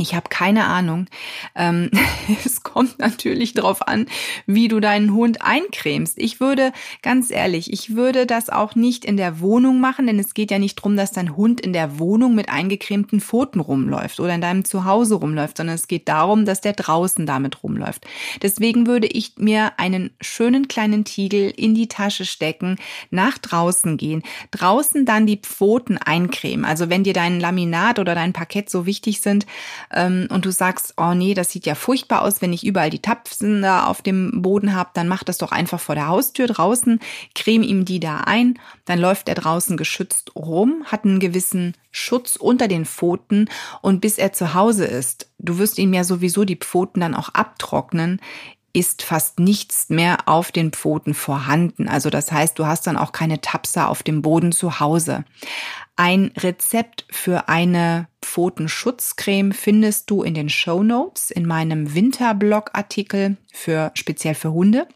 Ich 0.00 0.14
habe 0.14 0.28
keine 0.28 0.64
Ahnung. 0.64 1.06
Ähm, 1.54 1.90
es 2.44 2.62
kommt 2.62 2.98
natürlich 2.98 3.54
darauf 3.54 3.86
an, 3.86 4.06
wie 4.46 4.68
du 4.68 4.80
deinen 4.80 5.12
Hund 5.12 5.42
eincremst. 5.42 6.18
Ich 6.18 6.40
würde, 6.40 6.72
ganz 7.02 7.30
ehrlich, 7.30 7.72
ich 7.72 7.94
würde 7.94 8.26
das 8.26 8.48
auch 8.48 8.74
nicht 8.74 9.04
in 9.04 9.16
der 9.16 9.40
Wohnung 9.40 9.80
machen, 9.80 10.06
denn 10.06 10.18
es 10.18 10.34
geht 10.34 10.50
ja 10.50 10.58
nicht 10.58 10.76
drum, 10.76 10.96
dass 10.96 11.12
dein 11.12 11.36
Hund 11.36 11.60
in 11.60 11.72
der 11.72 11.98
Wohnung 11.98 12.34
mit 12.34 12.48
eingecremten 12.48 13.20
Pfoten 13.20 13.60
rumläuft 13.60 14.20
oder 14.20 14.34
in 14.34 14.40
deinem 14.40 14.64
Zuhause 14.64 15.16
rumläuft, 15.16 15.58
sondern 15.58 15.76
es 15.76 15.88
geht 15.88 16.08
darum, 16.08 16.44
dass 16.44 16.60
der 16.60 16.72
draußen 16.72 17.26
damit 17.26 17.62
rumläuft. 17.62 18.06
Deswegen 18.42 18.86
würde 18.86 19.06
ich 19.06 19.34
mir 19.36 19.72
einen 19.78 20.10
schönen 20.20 20.68
kleinen 20.68 21.04
Tiegel 21.04 21.52
in 21.54 21.74
die 21.74 21.88
Tasche 21.88 22.24
stecken, 22.24 22.76
nach 23.10 23.38
draußen 23.38 23.96
gehen, 23.96 24.22
draußen 24.50 25.04
dann 25.04 25.26
die 25.26 25.36
Pfoten 25.36 25.98
eincremen. 25.98 26.64
Also 26.64 26.88
wenn 26.88 27.04
dir 27.04 27.12
dein 27.12 27.40
Laminat 27.40 27.98
oder 27.98 28.14
dein 28.14 28.32
Parkett 28.32 28.70
so 28.70 28.86
wichtig 28.86 29.20
sind, 29.20 29.46
ähm, 29.92 30.28
und 30.30 30.44
du 30.44 30.52
sagst, 30.52 30.94
oh 30.96 31.14
nee, 31.14 31.34
das 31.34 31.50
sieht 31.50 31.66
ja 31.66 31.74
furchtbar 31.74 32.22
aus, 32.22 32.40
wenn 32.40 32.52
ich 32.52 32.64
überall 32.64 32.90
die 32.90 33.02
Tapsen 33.02 33.62
da 33.62 33.86
auf 33.86 34.02
dem 34.02 34.42
Boden 34.42 34.74
habe, 34.74 34.90
dann 34.94 35.08
mach 35.08 35.24
das 35.24 35.38
doch 35.38 35.52
einfach 35.52 35.80
vor 35.80 35.94
der 35.94 36.08
Haustür 36.08 36.46
draußen, 36.46 37.00
creme 37.34 37.62
ihm 37.62 37.84
die 37.84 38.00
da 38.00 38.18
ein, 38.18 38.58
dann 38.84 38.98
läuft 38.98 39.28
er 39.28 39.34
draußen 39.34 39.76
geschützt 39.76 40.34
rum, 40.36 40.84
hat 40.86 41.04
einen 41.04 41.20
gewissen 41.20 41.74
Schutz 41.90 42.36
unter 42.36 42.68
den 42.68 42.84
Pfoten 42.84 43.48
und 43.82 44.00
bis 44.00 44.18
er 44.18 44.32
zu 44.32 44.54
Hause 44.54 44.84
ist, 44.84 45.30
du 45.38 45.58
wirst 45.58 45.78
ihm 45.78 45.92
ja 45.92 46.04
sowieso 46.04 46.44
die 46.44 46.56
Pfoten 46.56 47.00
dann 47.00 47.14
auch 47.14 47.30
abtrocknen, 47.30 48.20
ist 48.72 49.02
fast 49.02 49.40
nichts 49.40 49.88
mehr 49.88 50.18
auf 50.26 50.52
den 50.52 50.70
Pfoten 50.70 51.14
vorhanden. 51.14 51.88
Also 51.88 52.08
das 52.08 52.30
heißt, 52.30 52.58
du 52.58 52.66
hast 52.66 52.86
dann 52.86 52.96
auch 52.96 53.12
keine 53.12 53.40
Tapser 53.40 53.88
auf 53.88 54.02
dem 54.02 54.22
Boden 54.22 54.52
zu 54.52 54.78
Hause. 54.78 55.24
Ein 56.02 56.32
Rezept 56.38 57.04
für 57.10 57.50
eine 57.50 58.08
Pfotenschutzcreme 58.22 59.52
findest 59.52 60.08
du 60.10 60.22
in 60.22 60.32
den 60.32 60.48
Show 60.48 60.82
Notes 60.82 61.30
in 61.30 61.44
meinem 61.44 61.94
Winterblog-Artikel 61.94 63.36
für 63.52 63.90
speziell 63.92 64.34
für 64.34 64.50
Hunde. 64.50 64.88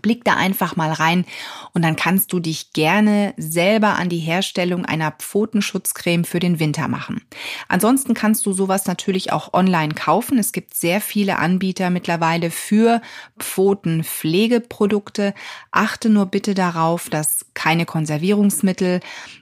Blick 0.00 0.24
da 0.24 0.34
einfach 0.34 0.76
mal 0.76 0.92
rein 0.92 1.26
und 1.74 1.82
dann 1.82 1.96
kannst 1.96 2.32
du 2.32 2.40
dich 2.40 2.72
gerne 2.72 3.34
selber 3.36 3.96
an 3.96 4.08
die 4.08 4.18
Herstellung 4.18 4.86
einer 4.86 5.10
Pfotenschutzcreme 5.10 6.24
für 6.24 6.40
den 6.40 6.58
Winter 6.58 6.88
machen. 6.88 7.22
Ansonsten 7.68 8.14
kannst 8.14 8.46
du 8.46 8.52
sowas 8.52 8.86
natürlich 8.86 9.32
auch 9.32 9.52
online 9.52 9.94
kaufen. 9.94 10.38
Es 10.38 10.52
gibt 10.52 10.74
sehr 10.74 11.00
viele 11.00 11.38
Anbieter 11.38 11.90
mittlerweile 11.90 12.50
für 12.50 13.02
Pfotenpflegeprodukte. 13.38 15.34
Achte 15.70 16.08
nur 16.08 16.26
bitte 16.26 16.54
darauf, 16.54 17.10
dass 17.10 17.46
keine 17.54 17.84
Konservierungsmittel 17.84 19.00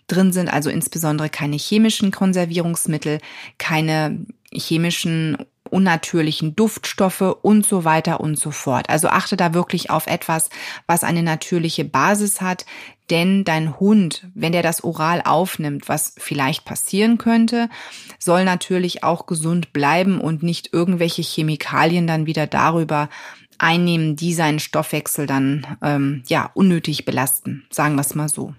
drin 0.09 0.33
sind, 0.33 0.49
also 0.49 0.71
insbesondere 0.71 1.28
keine 1.28 1.57
chemischen 1.57 2.11
Konservierungsmittel, 2.11 3.21
keine 3.59 4.26
chemischen 4.52 5.38
unnatürlichen 5.73 6.57
Duftstoffe 6.57 7.37
und 7.43 7.67
so 7.67 7.85
weiter 7.85 8.21
und 8.21 8.39
so 8.39 8.50
fort. 8.50 8.89
Also 8.89 9.09
achte 9.09 9.37
da 9.37 9.55
wirklich 9.55 9.91
auf 9.91 10.07
etwas, 10.07 10.50
was 10.87 11.05
eine 11.05 11.23
natürliche 11.23 11.85
Basis 11.85 12.41
hat, 12.41 12.67
denn 13.11 13.45
dein 13.45 13.79
Hund, 13.81 14.29
wenn 14.35 14.53
der 14.53 14.62
das 14.62 14.85
oral 14.85 15.23
aufnimmt, 15.25 15.89
was 15.89 16.15
vielleicht 16.17 16.65
passieren 16.65 17.19
könnte, 17.19 17.69
soll 18.19 18.45
natürlich 18.45 19.03
auch 19.03 19.27
gesund 19.27 19.73
bleiben 19.73 20.21
und 20.21 20.43
nicht 20.43 20.73
irgendwelche 20.73 21.23
Chemikalien 21.23 22.07
dann 22.07 22.27
wieder 22.27 22.47
darüber 22.47 23.09
einnehmen, 23.59 24.17
die 24.17 24.33
seinen 24.33 24.59
Stoffwechsel 24.59 25.27
dann 25.27 25.67
ähm, 25.83 26.23
ja 26.29 26.50
unnötig 26.55 27.05
belasten. 27.05 27.67
Sagen 27.71 27.97
wir 27.97 28.03
es 28.03 28.15
mal 28.15 28.29
so. 28.29 28.55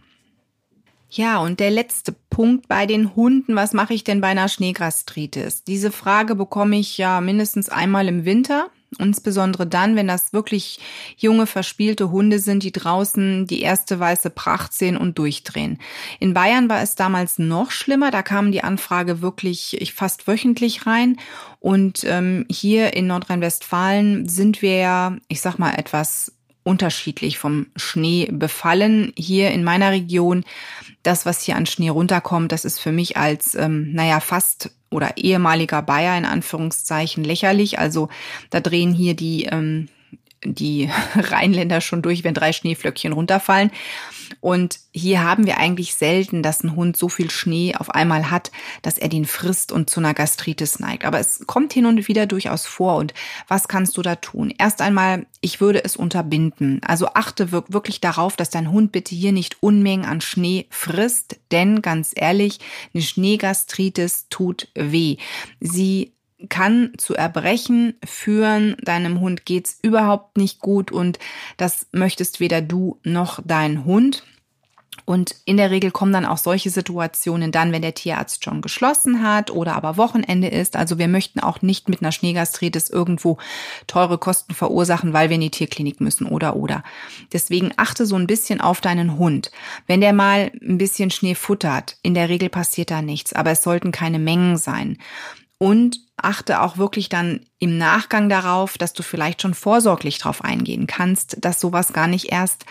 Ja, 1.13 1.39
und 1.39 1.59
der 1.59 1.71
letzte 1.71 2.13
Punkt 2.29 2.69
bei 2.69 2.85
den 2.85 3.17
Hunden. 3.17 3.53
Was 3.55 3.73
mache 3.73 3.93
ich 3.93 4.05
denn 4.05 4.21
bei 4.21 4.29
einer 4.29 4.47
Schneegastritis? 4.47 5.65
Diese 5.65 5.91
Frage 5.91 6.35
bekomme 6.35 6.79
ich 6.79 6.97
ja 6.97 7.19
mindestens 7.19 7.67
einmal 7.67 8.07
im 8.07 8.23
Winter. 8.23 8.69
Insbesondere 8.97 9.67
dann, 9.67 9.97
wenn 9.97 10.07
das 10.07 10.31
wirklich 10.31 10.79
junge, 11.17 11.47
verspielte 11.47 12.11
Hunde 12.11 12.39
sind, 12.39 12.63
die 12.63 12.71
draußen 12.71 13.45
die 13.45 13.61
erste 13.61 13.99
weiße 13.99 14.29
Pracht 14.29 14.73
sehen 14.73 14.95
und 14.95 15.17
durchdrehen. 15.17 15.79
In 16.21 16.33
Bayern 16.33 16.69
war 16.69 16.81
es 16.81 16.95
damals 16.95 17.39
noch 17.39 17.71
schlimmer. 17.71 18.11
Da 18.11 18.21
kam 18.21 18.53
die 18.53 18.63
Anfrage 18.63 19.21
wirklich 19.21 19.93
fast 19.93 20.27
wöchentlich 20.27 20.87
rein. 20.87 21.17
Und 21.59 22.05
ähm, 22.05 22.45
hier 22.49 22.93
in 22.93 23.07
Nordrhein-Westfalen 23.07 24.29
sind 24.29 24.61
wir 24.61 24.77
ja, 24.77 25.17
ich 25.27 25.41
sag 25.41 25.57
mal, 25.57 25.73
etwas 25.73 26.31
unterschiedlich 26.63 27.37
vom 27.37 27.67
Schnee 27.75 28.27
befallen. 28.31 29.13
Hier 29.15 29.51
in 29.51 29.63
meiner 29.63 29.91
Region, 29.91 30.43
das, 31.03 31.25
was 31.25 31.41
hier 31.41 31.55
an 31.55 31.65
Schnee 31.65 31.89
runterkommt, 31.89 32.51
das 32.51 32.65
ist 32.65 32.79
für 32.79 32.91
mich 32.91 33.17
als, 33.17 33.55
ähm, 33.55 33.93
naja, 33.93 34.19
fast 34.19 34.71
oder 34.89 35.17
ehemaliger 35.17 35.81
Bayer 35.81 36.17
in 36.17 36.25
Anführungszeichen 36.25 37.23
lächerlich. 37.23 37.79
Also 37.79 38.09
da 38.49 38.59
drehen 38.59 38.93
hier 38.93 39.15
die, 39.15 39.45
ähm, 39.45 39.87
die 40.43 40.89
Rheinländer 41.15 41.81
schon 41.81 42.01
durch, 42.01 42.23
wenn 42.23 42.33
drei 42.33 42.53
Schneeflöckchen 42.53 43.13
runterfallen. 43.13 43.71
Und 44.39 44.79
hier 44.91 45.23
haben 45.23 45.45
wir 45.45 45.57
eigentlich 45.57 45.93
selten, 45.95 46.41
dass 46.41 46.63
ein 46.63 46.75
Hund 46.75 46.95
so 46.95 47.09
viel 47.09 47.29
Schnee 47.29 47.75
auf 47.75 47.89
einmal 47.89 48.31
hat, 48.31 48.51
dass 48.81 48.97
er 48.97 49.09
den 49.09 49.25
frisst 49.25 49.71
und 49.71 49.89
zu 49.89 49.99
einer 49.99 50.13
Gastritis 50.13 50.79
neigt. 50.79 51.05
Aber 51.05 51.19
es 51.19 51.45
kommt 51.47 51.73
hin 51.73 51.85
und 51.85 52.07
wieder 52.07 52.25
durchaus 52.25 52.65
vor. 52.65 52.95
Und 52.95 53.13
was 53.47 53.67
kannst 53.67 53.97
du 53.97 54.01
da 54.01 54.15
tun? 54.15 54.53
Erst 54.57 54.81
einmal, 54.81 55.25
ich 55.41 55.59
würde 55.59 55.83
es 55.83 55.97
unterbinden. 55.97 56.81
Also 56.85 57.07
achte 57.13 57.51
wirklich 57.51 57.99
darauf, 57.99 58.35
dass 58.35 58.49
dein 58.49 58.71
Hund 58.71 58.91
bitte 58.91 59.15
hier 59.15 59.31
nicht 59.33 59.57
Unmengen 59.61 60.05
an 60.05 60.21
Schnee 60.21 60.67
frisst. 60.69 61.39
Denn 61.51 61.81
ganz 61.81 62.11
ehrlich, 62.15 62.59
eine 62.93 63.03
Schneegastritis 63.03 64.27
tut 64.29 64.69
weh. 64.75 65.17
Sie 65.59 66.13
kann 66.49 66.93
zu 66.97 67.15
Erbrechen 67.15 67.95
führen. 68.05 68.75
Deinem 68.81 69.19
Hund 69.19 69.45
geht's 69.45 69.79
überhaupt 69.81 70.37
nicht 70.37 70.59
gut 70.59 70.91
und 70.91 71.19
das 71.57 71.87
möchtest 71.91 72.39
weder 72.39 72.61
du 72.61 72.99
noch 73.03 73.39
dein 73.45 73.85
Hund. 73.85 74.23
Und 75.05 75.35
in 75.45 75.57
der 75.57 75.71
Regel 75.71 75.91
kommen 75.91 76.13
dann 76.13 76.25
auch 76.25 76.37
solche 76.37 76.69
Situationen 76.69 77.51
dann, 77.51 77.71
wenn 77.71 77.81
der 77.81 77.93
Tierarzt 77.93 78.43
schon 78.43 78.61
geschlossen 78.61 79.23
hat 79.23 79.49
oder 79.49 79.75
aber 79.75 79.97
Wochenende 79.97 80.47
ist. 80.47 80.75
Also 80.75 80.99
wir 80.99 81.07
möchten 81.07 81.39
auch 81.39 81.61
nicht 81.61 81.89
mit 81.89 82.01
einer 82.01 82.11
Schneegastritis 82.11 82.89
irgendwo 82.89 83.37
teure 83.87 84.17
Kosten 84.17 84.53
verursachen, 84.53 85.11
weil 85.11 85.29
wir 85.29 85.35
in 85.35 85.41
die 85.41 85.49
Tierklinik 85.49 86.01
müssen 86.01 86.27
oder 86.27 86.55
oder. 86.55 86.83
Deswegen 87.33 87.73
achte 87.77 88.05
so 88.05 88.15
ein 88.15 88.27
bisschen 88.27 88.61
auf 88.61 88.79
deinen 88.79 89.17
Hund. 89.17 89.51
Wenn 89.87 90.01
der 90.01 90.13
mal 90.13 90.51
ein 90.61 90.77
bisschen 90.77 91.09
Schnee 91.09 91.35
futtert, 91.35 91.97
in 92.03 92.13
der 92.13 92.29
Regel 92.29 92.49
passiert 92.49 92.91
da 92.91 93.01
nichts, 93.01 93.33
aber 93.33 93.51
es 93.51 93.63
sollten 93.63 93.91
keine 93.91 94.19
Mengen 94.19 94.57
sein. 94.57 94.97
Und 95.61 95.99
achte 96.17 96.63
auch 96.63 96.79
wirklich 96.79 97.07
dann 97.07 97.41
im 97.59 97.77
Nachgang 97.77 98.29
darauf, 98.29 98.79
dass 98.79 98.93
du 98.93 99.03
vielleicht 99.03 99.43
schon 99.43 99.53
vorsorglich 99.53 100.17
darauf 100.17 100.43
eingehen 100.43 100.87
kannst, 100.87 101.37
dass 101.45 101.59
sowas 101.59 101.93
gar 101.93 102.07
nicht 102.07 102.31
erst 102.31 102.65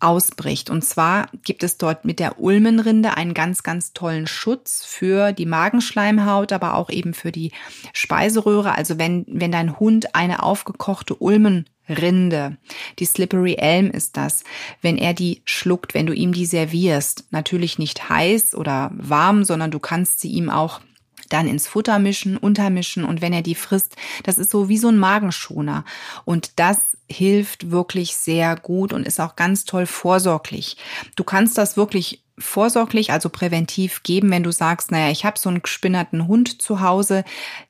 ausbricht. 0.00 0.68
Und 0.68 0.84
zwar 0.84 1.30
gibt 1.44 1.62
es 1.62 1.78
dort 1.78 2.04
mit 2.04 2.20
der 2.20 2.38
Ulmenrinde 2.38 3.16
einen 3.16 3.32
ganz, 3.32 3.62
ganz 3.62 3.94
tollen 3.94 4.26
Schutz 4.26 4.84
für 4.84 5.32
die 5.32 5.46
Magenschleimhaut, 5.46 6.52
aber 6.52 6.74
auch 6.74 6.90
eben 6.90 7.14
für 7.14 7.32
die 7.32 7.52
Speiseröhre. 7.94 8.74
Also 8.74 8.98
wenn, 8.98 9.24
wenn 9.30 9.50
dein 9.50 9.80
Hund 9.80 10.14
eine 10.14 10.42
aufgekochte 10.42 11.14
Ulmenrinde, 11.14 12.58
die 12.98 13.06
Slippery 13.06 13.54
Elm 13.54 13.90
ist 13.90 14.18
das, 14.18 14.44
wenn 14.82 14.98
er 14.98 15.14
die 15.14 15.40
schluckt, 15.46 15.94
wenn 15.94 16.04
du 16.04 16.12
ihm 16.12 16.34
die 16.34 16.44
servierst, 16.44 17.28
natürlich 17.30 17.78
nicht 17.78 18.10
heiß 18.10 18.54
oder 18.54 18.90
warm, 18.92 19.42
sondern 19.42 19.70
du 19.70 19.78
kannst 19.78 20.20
sie 20.20 20.32
ihm 20.32 20.50
auch 20.50 20.82
dann 21.28 21.48
ins 21.48 21.66
Futter 21.66 21.98
mischen, 21.98 22.36
untermischen 22.36 23.04
und 23.04 23.20
wenn 23.20 23.32
er 23.32 23.42
die 23.42 23.54
frisst, 23.54 23.96
das 24.24 24.38
ist 24.38 24.50
so 24.50 24.68
wie 24.68 24.78
so 24.78 24.88
ein 24.88 24.98
Magenschoner. 24.98 25.84
Und 26.24 26.58
das 26.58 26.96
hilft 27.08 27.70
wirklich 27.70 28.16
sehr 28.16 28.56
gut 28.56 28.92
und 28.92 29.06
ist 29.06 29.20
auch 29.20 29.36
ganz 29.36 29.64
toll 29.64 29.86
vorsorglich. 29.86 30.76
Du 31.14 31.24
kannst 31.24 31.58
das 31.58 31.76
wirklich 31.76 32.22
vorsorglich, 32.38 33.12
also 33.12 33.28
präventiv 33.28 34.02
geben, 34.02 34.30
wenn 34.30 34.42
du 34.42 34.52
sagst, 34.52 34.90
naja, 34.90 35.10
ich 35.10 35.24
habe 35.24 35.38
so 35.38 35.48
einen 35.48 35.62
gespinnerten 35.62 36.26
Hund 36.26 36.60
zu 36.60 36.80
Hause, 36.80 37.24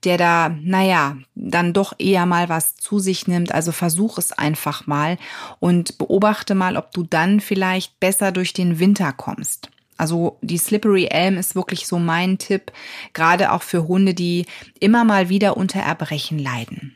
der 0.05 0.19
da, 0.19 0.49
naja, 0.49 1.17
dann 1.35 1.73
doch 1.73 1.95
eher 1.99 2.27
mal 2.27 2.49
was 2.49 2.75
zu 2.75 2.99
sich 2.99 3.29
nimmt. 3.29 3.53
Also 3.53 3.73
versuch 3.73 4.19
es 4.19 4.33
einfach 4.33 4.87
mal 4.87 5.19
und 5.61 5.99
beobachte 5.99 6.55
mal, 6.55 6.77
ob 6.77 6.93
du 6.93 7.05
dann 7.05 7.41
vielleicht 7.41 8.01
besser 8.01 8.33
durch 8.33 8.53
den 8.53 8.79
Winter 8.79 9.13
kommst. 9.13 9.71
Also 9.97 10.39
die 10.43 10.59
Slippery 10.59 11.07
Elm 11.07 11.39
ist 11.39 11.55
wirklich 11.55 11.87
so 11.87 11.99
mein 11.99 12.39
Tipp, 12.39 12.73
gerade 13.13 13.53
auch 13.53 13.63
für 13.63 13.87
Hunde, 13.89 14.15
die 14.15 14.47
immer 14.81 15.05
mal 15.05 15.29
wieder 15.29 15.57
unter 15.57 15.81
Erbrechen 15.81 16.39
leiden. 16.39 16.96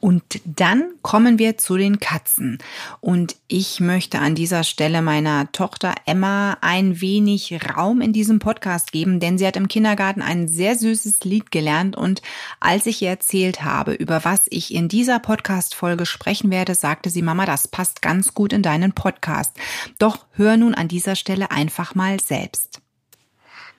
Und 0.00 0.22
dann 0.44 0.92
kommen 1.02 1.38
wir 1.38 1.58
zu 1.58 1.76
den 1.76 2.00
Katzen. 2.00 2.58
Und 3.00 3.36
ich 3.48 3.80
möchte 3.80 4.18
an 4.18 4.34
dieser 4.34 4.64
Stelle 4.64 5.02
meiner 5.02 5.52
Tochter 5.52 5.94
Emma 6.06 6.56
ein 6.62 7.00
wenig 7.00 7.58
Raum 7.76 8.00
in 8.00 8.12
diesem 8.12 8.38
Podcast 8.38 8.92
geben, 8.92 9.20
denn 9.20 9.36
sie 9.36 9.46
hat 9.46 9.56
im 9.56 9.68
Kindergarten 9.68 10.22
ein 10.22 10.48
sehr 10.48 10.76
süßes 10.76 11.24
Lied 11.24 11.50
gelernt. 11.50 11.96
Und 11.96 12.22
als 12.60 12.86
ich 12.86 13.02
ihr 13.02 13.10
erzählt 13.10 13.62
habe, 13.62 13.92
über 13.92 14.24
was 14.24 14.46
ich 14.48 14.74
in 14.74 14.88
dieser 14.88 15.18
Podcast-Folge 15.18 16.06
sprechen 16.06 16.50
werde, 16.50 16.74
sagte 16.74 17.10
sie, 17.10 17.22
Mama, 17.22 17.44
das 17.44 17.68
passt 17.68 18.00
ganz 18.00 18.32
gut 18.32 18.52
in 18.52 18.62
deinen 18.62 18.92
Podcast. 18.92 19.54
Doch 19.98 20.26
hör 20.32 20.56
nun 20.56 20.74
an 20.74 20.88
dieser 20.88 21.14
Stelle 21.14 21.50
einfach 21.50 21.94
mal 21.94 22.18
selbst. 22.20 22.80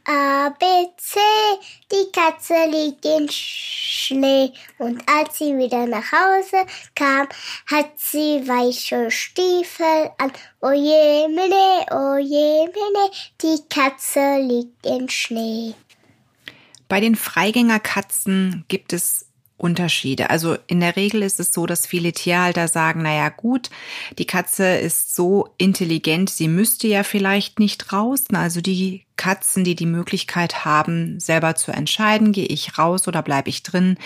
A, 0.05 0.49
B, 0.49 0.65
C, 0.97 1.19
die 1.91 2.11
Katze 2.11 2.55
liegt 2.69 3.05
in 3.05 3.29
Schnee 3.29 4.51
und 4.79 5.07
als 5.07 5.37
sie 5.37 5.55
wieder 5.57 5.85
nach 5.85 6.11
Hause 6.11 6.65
kam, 6.95 7.27
hat 7.67 7.91
sie 7.97 8.47
weiche 8.47 9.11
Stiefel 9.11 10.11
an. 10.17 10.31
Oje, 10.61 11.27
mene, 11.29 11.85
oje, 11.91 12.71
mene, 12.73 13.11
die 13.41 13.61
Katze 13.69 14.39
liegt 14.39 14.85
in 14.85 15.07
Schnee. 15.07 15.75
Bei 16.87 16.99
den 16.99 17.15
Freigängerkatzen 17.15 18.65
gibt 18.67 18.93
es 18.93 19.30
Unterschiede. 19.61 20.29
Also 20.29 20.57
in 20.67 20.79
der 20.79 20.95
Regel 20.95 21.21
ist 21.21 21.39
es 21.39 21.53
so, 21.53 21.65
dass 21.65 21.85
viele 21.85 22.11
Tierhalter 22.11 22.67
sagen, 22.67 23.03
naja 23.03 23.29
gut, 23.29 23.69
die 24.17 24.25
Katze 24.25 24.77
ist 24.77 25.15
so 25.15 25.53
intelligent, 25.57 26.29
sie 26.29 26.47
müsste 26.47 26.87
ja 26.87 27.03
vielleicht 27.03 27.59
nicht 27.59 27.93
raus. 27.93 28.25
Also 28.33 28.61
die 28.61 29.05
Katzen, 29.17 29.63
die 29.63 29.75
die 29.75 29.85
Möglichkeit 29.85 30.65
haben, 30.65 31.19
selber 31.19 31.55
zu 31.55 31.71
entscheiden, 31.71 32.31
gehe 32.31 32.47
ich 32.47 32.77
raus 32.77 33.07
oder 33.07 33.21
bleibe 33.21 33.49
ich 33.49 33.61
drin, 33.61 33.97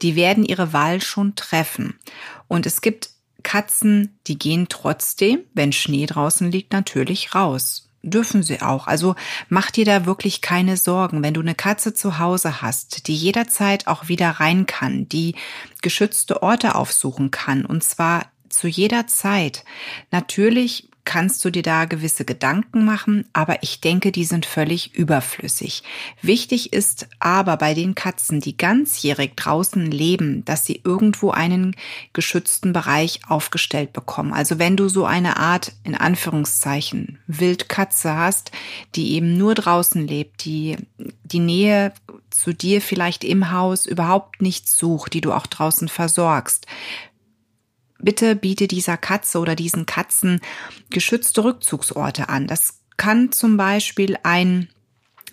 die 0.00 0.14
werden 0.14 0.44
ihre 0.44 0.72
Wahl 0.72 1.00
schon 1.00 1.34
treffen. 1.34 1.98
Und 2.46 2.66
es 2.66 2.80
gibt 2.80 3.10
Katzen, 3.42 4.18
die 4.26 4.38
gehen 4.38 4.66
trotzdem, 4.68 5.40
wenn 5.54 5.72
Schnee 5.72 6.06
draußen 6.06 6.50
liegt, 6.50 6.72
natürlich 6.72 7.34
raus 7.34 7.89
dürfen 8.02 8.42
sie 8.42 8.62
auch. 8.62 8.86
Also 8.86 9.14
mach 9.48 9.70
dir 9.70 9.84
da 9.84 10.06
wirklich 10.06 10.40
keine 10.40 10.76
Sorgen. 10.76 11.22
Wenn 11.22 11.34
du 11.34 11.40
eine 11.40 11.54
Katze 11.54 11.94
zu 11.94 12.18
Hause 12.18 12.62
hast, 12.62 13.06
die 13.06 13.14
jederzeit 13.14 13.86
auch 13.86 14.08
wieder 14.08 14.30
rein 14.30 14.66
kann, 14.66 15.08
die 15.08 15.34
geschützte 15.82 16.42
Orte 16.42 16.74
aufsuchen 16.74 17.30
kann, 17.30 17.64
und 17.64 17.82
zwar 17.84 18.26
zu 18.48 18.68
jeder 18.68 19.06
Zeit. 19.06 19.64
Natürlich 20.10 20.89
kannst 21.04 21.44
du 21.44 21.50
dir 21.50 21.62
da 21.62 21.84
gewisse 21.84 22.24
Gedanken 22.24 22.84
machen, 22.84 23.26
aber 23.32 23.62
ich 23.62 23.80
denke, 23.80 24.12
die 24.12 24.24
sind 24.24 24.46
völlig 24.46 24.94
überflüssig. 24.94 25.82
Wichtig 26.22 26.72
ist 26.72 27.08
aber 27.18 27.56
bei 27.56 27.74
den 27.74 27.94
Katzen, 27.94 28.40
die 28.40 28.56
ganzjährig 28.56 29.34
draußen 29.36 29.90
leben, 29.90 30.44
dass 30.44 30.66
sie 30.66 30.80
irgendwo 30.84 31.30
einen 31.30 31.74
geschützten 32.12 32.72
Bereich 32.72 33.20
aufgestellt 33.28 33.92
bekommen. 33.92 34.32
Also 34.32 34.58
wenn 34.58 34.76
du 34.76 34.88
so 34.88 35.04
eine 35.04 35.36
Art, 35.38 35.72
in 35.84 35.94
Anführungszeichen, 35.94 37.18
Wildkatze 37.26 38.16
hast, 38.16 38.52
die 38.94 39.12
eben 39.12 39.36
nur 39.36 39.54
draußen 39.54 40.06
lebt, 40.06 40.44
die 40.44 40.76
die 41.24 41.38
Nähe 41.38 41.92
zu 42.30 42.52
dir 42.52 42.80
vielleicht 42.80 43.24
im 43.24 43.50
Haus 43.50 43.86
überhaupt 43.86 44.42
nicht 44.42 44.68
sucht, 44.68 45.14
die 45.14 45.20
du 45.20 45.32
auch 45.32 45.46
draußen 45.46 45.88
versorgst, 45.88 46.66
bitte 48.02 48.36
biete 48.36 48.68
dieser 48.68 48.96
Katze 48.96 49.38
oder 49.38 49.54
diesen 49.54 49.86
Katzen 49.86 50.40
geschützte 50.90 51.44
Rückzugsorte 51.44 52.28
an. 52.28 52.46
Das 52.46 52.80
kann 52.96 53.32
zum 53.32 53.56
Beispiel 53.56 54.16
ein 54.22 54.68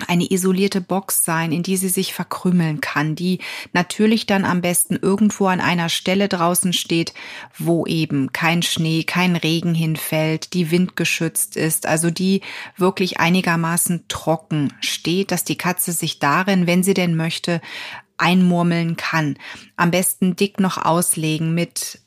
eine 0.07 0.29
isolierte 0.29 0.81
Box 0.81 1.25
sein, 1.25 1.51
in 1.51 1.63
die 1.63 1.77
sie 1.77 1.89
sich 1.89 2.13
verkrümeln 2.13 2.81
kann, 2.81 3.15
die 3.15 3.39
natürlich 3.73 4.25
dann 4.25 4.45
am 4.45 4.61
besten 4.61 4.95
irgendwo 4.95 5.47
an 5.47 5.59
einer 5.59 5.89
Stelle 5.89 6.27
draußen 6.27 6.73
steht, 6.73 7.13
wo 7.57 7.85
eben 7.85 8.31
kein 8.31 8.61
Schnee, 8.61 9.03
kein 9.03 9.35
Regen 9.35 9.73
hinfällt, 9.73 10.53
die 10.53 10.71
windgeschützt 10.71 11.57
ist, 11.57 11.87
also 11.87 12.11
die 12.11 12.41
wirklich 12.75 13.19
einigermaßen 13.19 14.05
trocken 14.07 14.73
steht, 14.81 15.31
dass 15.31 15.43
die 15.43 15.57
Katze 15.57 15.91
sich 15.91 16.19
darin, 16.19 16.67
wenn 16.67 16.83
sie 16.83 16.93
denn 16.93 17.15
möchte, 17.15 17.61
einmurmeln 18.17 18.97
kann. 18.97 19.37
Am 19.75 19.91
besten 19.91 20.35
dick 20.35 20.59
noch 20.59 20.77
auslegen 20.77 21.53
mit 21.53 22.01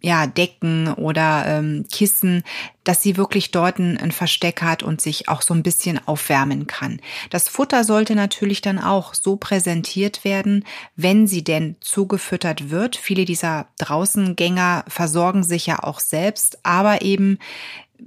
ja, 0.00 0.26
Decken 0.26 0.92
oder 0.94 1.44
ähm, 1.46 1.86
Kissen, 1.90 2.42
dass 2.84 3.02
sie 3.02 3.16
wirklich 3.16 3.50
dort 3.50 3.78
ein, 3.78 4.12
Versteck 4.12 4.62
hat 4.62 4.82
und 4.82 5.00
sich 5.00 5.28
auch 5.28 5.42
so 5.42 5.54
ein 5.54 5.62
bisschen 5.62 6.00
aufwärmen 6.06 6.66
kann. 6.66 7.00
Das 7.28 7.48
Futter 7.48 7.84
sollte 7.84 8.14
natürlich 8.14 8.62
dann 8.62 8.78
auch 8.78 9.14
so 9.14 9.36
präsentiert 9.36 10.24
werden, 10.24 10.64
wenn 10.96 11.26
sie 11.26 11.44
denn 11.44 11.76
zugefüttert 11.80 12.70
wird. 12.70 12.96
Viele 12.96 13.24
dieser 13.24 13.68
Draußengänger 13.78 14.84
versorgen 14.88 15.44
sich 15.44 15.66
ja 15.66 15.82
auch 15.82 16.00
selbst, 16.00 16.58
aber 16.64 17.02
eben 17.02 17.38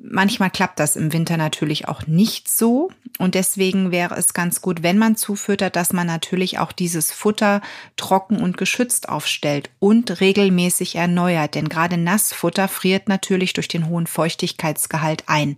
Manchmal 0.01 0.49
klappt 0.49 0.79
das 0.79 0.95
im 0.95 1.13
Winter 1.13 1.37
natürlich 1.37 1.87
auch 1.87 2.07
nicht 2.07 2.47
so. 2.47 2.89
Und 3.19 3.35
deswegen 3.35 3.91
wäre 3.91 4.15
es 4.15 4.33
ganz 4.33 4.61
gut, 4.61 4.83
wenn 4.83 4.97
man 4.97 5.15
zufüttert, 5.15 5.75
dass 5.75 5.93
man 5.93 6.07
natürlich 6.07 6.59
auch 6.59 6.71
dieses 6.71 7.11
Futter 7.11 7.61
trocken 7.95 8.41
und 8.41 8.57
geschützt 8.57 9.09
aufstellt 9.09 9.69
und 9.79 10.19
regelmäßig 10.19 10.95
erneuert, 10.95 11.55
denn 11.55 11.69
gerade 11.69 11.97
Nassfutter 11.97 12.67
friert 12.67 13.07
natürlich 13.07 13.53
durch 13.53 13.67
den 13.67 13.87
hohen 13.87 14.07
Feuchtigkeitsgehalt 14.07 15.23
ein. 15.27 15.55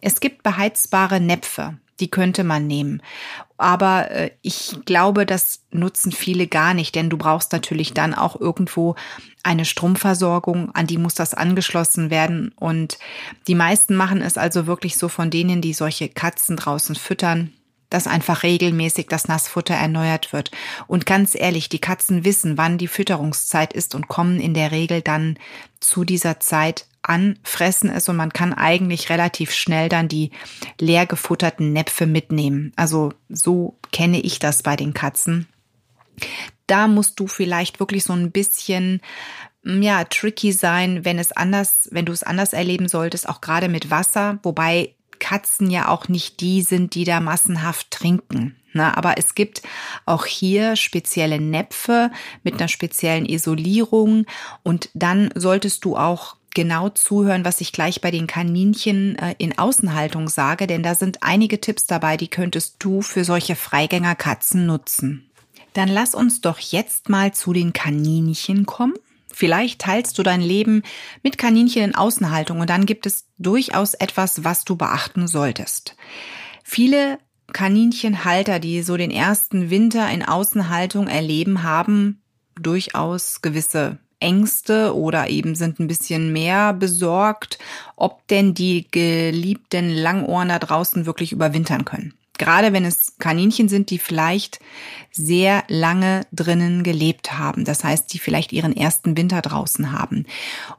Es 0.00 0.20
gibt 0.20 0.42
beheizbare 0.42 1.20
Näpfe 1.20 1.78
die 2.00 2.10
könnte 2.10 2.44
man 2.44 2.66
nehmen. 2.66 3.02
Aber 3.56 4.10
äh, 4.10 4.30
ich 4.42 4.78
glaube, 4.84 5.26
das 5.26 5.60
nutzen 5.70 6.12
viele 6.12 6.46
gar 6.46 6.74
nicht, 6.74 6.94
denn 6.94 7.10
du 7.10 7.16
brauchst 7.16 7.52
natürlich 7.52 7.94
dann 7.94 8.14
auch 8.14 8.38
irgendwo 8.38 8.94
eine 9.42 9.64
Stromversorgung, 9.64 10.74
an 10.74 10.86
die 10.86 10.98
muss 10.98 11.14
das 11.14 11.32
angeschlossen 11.34 12.10
werden. 12.10 12.52
Und 12.56 12.98
die 13.46 13.54
meisten 13.54 13.94
machen 13.94 14.20
es 14.20 14.36
also 14.36 14.66
wirklich 14.66 14.98
so 14.98 15.08
von 15.08 15.30
denen, 15.30 15.60
die 15.60 15.72
solche 15.72 16.08
Katzen 16.08 16.56
draußen 16.56 16.96
füttern, 16.96 17.52
dass 17.88 18.06
einfach 18.06 18.42
regelmäßig 18.42 19.06
das 19.06 19.28
Nassfutter 19.28 19.74
erneuert 19.74 20.32
wird. 20.32 20.50
Und 20.86 21.06
ganz 21.06 21.34
ehrlich, 21.34 21.68
die 21.68 21.78
Katzen 21.78 22.24
wissen, 22.24 22.58
wann 22.58 22.78
die 22.78 22.88
Fütterungszeit 22.88 23.72
ist 23.72 23.94
und 23.94 24.08
kommen 24.08 24.40
in 24.40 24.54
der 24.54 24.72
Regel 24.72 25.00
dann 25.00 25.38
zu 25.80 26.04
dieser 26.04 26.40
Zeit 26.40 26.86
an, 27.08 27.38
fressen 27.42 27.90
es 27.90 28.08
und 28.08 28.16
man 28.16 28.32
kann 28.32 28.52
eigentlich 28.52 29.10
relativ 29.10 29.52
schnell 29.52 29.88
dann 29.88 30.08
die 30.08 30.30
leer 30.80 31.06
gefutterten 31.06 31.72
Näpfe 31.72 32.06
mitnehmen. 32.06 32.72
Also 32.76 33.12
so 33.28 33.78
kenne 33.92 34.20
ich 34.20 34.38
das 34.38 34.62
bei 34.62 34.76
den 34.76 34.94
Katzen. 34.94 35.48
Da 36.66 36.88
musst 36.88 37.20
du 37.20 37.26
vielleicht 37.26 37.80
wirklich 37.80 38.04
so 38.04 38.12
ein 38.12 38.32
bisschen 38.32 39.00
ja, 39.64 40.04
tricky 40.04 40.52
sein, 40.52 41.04
wenn 41.04 41.18
es 41.18 41.32
anders, 41.32 41.88
wenn 41.90 42.04
du 42.06 42.12
es 42.12 42.22
anders 42.22 42.52
erleben 42.52 42.88
solltest, 42.88 43.28
auch 43.28 43.40
gerade 43.40 43.68
mit 43.68 43.90
Wasser, 43.90 44.38
wobei 44.42 44.94
Katzen 45.18 45.70
ja 45.70 45.88
auch 45.88 46.08
nicht 46.08 46.40
die 46.40 46.62
sind, 46.62 46.94
die 46.94 47.04
da 47.04 47.20
massenhaft 47.20 47.90
trinken. 47.90 48.56
Ne? 48.72 48.96
Aber 48.96 49.18
es 49.18 49.34
gibt 49.34 49.62
auch 50.04 50.26
hier 50.26 50.76
spezielle 50.76 51.40
Näpfe 51.40 52.10
mit 52.42 52.54
einer 52.54 52.68
speziellen 52.68 53.26
Isolierung 53.26 54.26
und 54.62 54.90
dann 54.94 55.30
solltest 55.34 55.84
du 55.84 55.96
auch 55.96 56.36
genau 56.56 56.88
zuhören, 56.88 57.44
was 57.44 57.60
ich 57.60 57.70
gleich 57.70 58.00
bei 58.00 58.10
den 58.10 58.26
Kaninchen 58.26 59.16
äh, 59.16 59.34
in 59.36 59.58
Außenhaltung 59.58 60.28
sage, 60.28 60.66
denn 60.66 60.82
da 60.82 60.94
sind 60.94 61.22
einige 61.22 61.60
Tipps 61.60 61.86
dabei, 61.86 62.16
die 62.16 62.28
könntest 62.28 62.76
du 62.78 63.02
für 63.02 63.24
solche 63.24 63.54
Freigängerkatzen 63.54 64.64
nutzen. 64.64 65.30
Dann 65.74 65.88
lass 65.88 66.14
uns 66.14 66.40
doch 66.40 66.58
jetzt 66.58 67.10
mal 67.10 67.34
zu 67.34 67.52
den 67.52 67.74
Kaninchen 67.74 68.64
kommen. 68.64 68.94
Vielleicht 69.30 69.82
teilst 69.82 70.16
du 70.16 70.22
dein 70.22 70.40
Leben 70.40 70.82
mit 71.22 71.36
Kaninchen 71.36 71.82
in 71.82 71.94
Außenhaltung 71.94 72.60
und 72.60 72.70
dann 72.70 72.86
gibt 72.86 73.04
es 73.04 73.26
durchaus 73.36 73.92
etwas, 73.92 74.42
was 74.42 74.64
du 74.64 74.76
beachten 74.76 75.28
solltest. 75.28 75.94
Viele 76.64 77.18
Kaninchenhalter, 77.52 78.60
die 78.60 78.82
so 78.82 78.96
den 78.96 79.10
ersten 79.10 79.68
Winter 79.68 80.10
in 80.10 80.24
Außenhaltung 80.24 81.06
erleben, 81.06 81.62
haben 81.62 82.22
durchaus 82.58 83.42
gewisse 83.42 83.98
Ängste 84.20 84.94
oder 84.94 85.28
eben 85.28 85.54
sind 85.54 85.78
ein 85.78 85.88
bisschen 85.88 86.32
mehr 86.32 86.72
besorgt, 86.72 87.58
ob 87.96 88.26
denn 88.28 88.54
die 88.54 88.86
geliebten 88.90 89.90
Langohren 89.90 90.48
da 90.48 90.58
draußen 90.58 91.06
wirklich 91.06 91.32
überwintern 91.32 91.84
können. 91.84 92.14
Gerade 92.38 92.72
wenn 92.72 92.84
es 92.84 93.14
Kaninchen 93.18 93.68
sind, 93.68 93.90
die 93.90 93.98
vielleicht 93.98 94.60
sehr 95.10 95.64
lange 95.68 96.26
drinnen 96.32 96.82
gelebt 96.82 97.38
haben. 97.38 97.64
Das 97.64 97.82
heißt, 97.82 98.12
die 98.12 98.18
vielleicht 98.18 98.52
ihren 98.52 98.76
ersten 98.76 99.16
Winter 99.16 99.40
draußen 99.40 99.92
haben. 99.92 100.26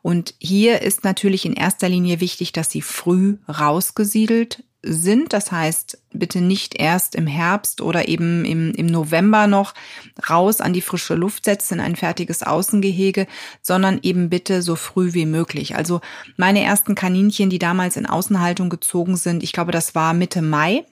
Und 0.01 0.35
hier 0.39 0.81
ist 0.81 1.03
natürlich 1.03 1.45
in 1.45 1.53
erster 1.53 1.89
Linie 1.89 2.19
wichtig, 2.19 2.51
dass 2.51 2.69
sie 2.69 2.81
früh 2.81 3.37
rausgesiedelt 3.47 4.63
sind. 4.87 5.33
Das 5.33 5.51
heißt, 5.51 5.99
bitte 6.11 6.41
nicht 6.41 6.79
erst 6.79 7.15
im 7.15 7.27
Herbst 7.27 7.81
oder 7.81 8.07
eben 8.07 8.45
im, 8.45 8.71
im 8.73 8.85
November 8.85 9.47
noch 9.47 9.73
raus 10.29 10.61
an 10.61 10.73
die 10.73 10.81
frische 10.81 11.15
Luft 11.15 11.45
setzen 11.45 11.75
in 11.75 11.79
ein 11.81 11.95
fertiges 11.95 12.43
Außengehege, 12.43 13.27
sondern 13.61 13.99
eben 14.01 14.29
bitte 14.29 14.61
so 14.61 14.75
früh 14.75 15.13
wie 15.13 15.25
möglich. 15.25 15.75
Also 15.75 16.01
meine 16.37 16.63
ersten 16.63 16.95
Kaninchen, 16.95 17.49
die 17.49 17.59
damals 17.59 17.97
in 17.97 18.05
Außenhaltung 18.05 18.69
gezogen 18.69 19.17
sind, 19.17 19.43
ich 19.43 19.53
glaube, 19.53 19.71
das 19.71 19.95
war 19.95 20.13
Mitte 20.13 20.41
Mai 20.41 20.85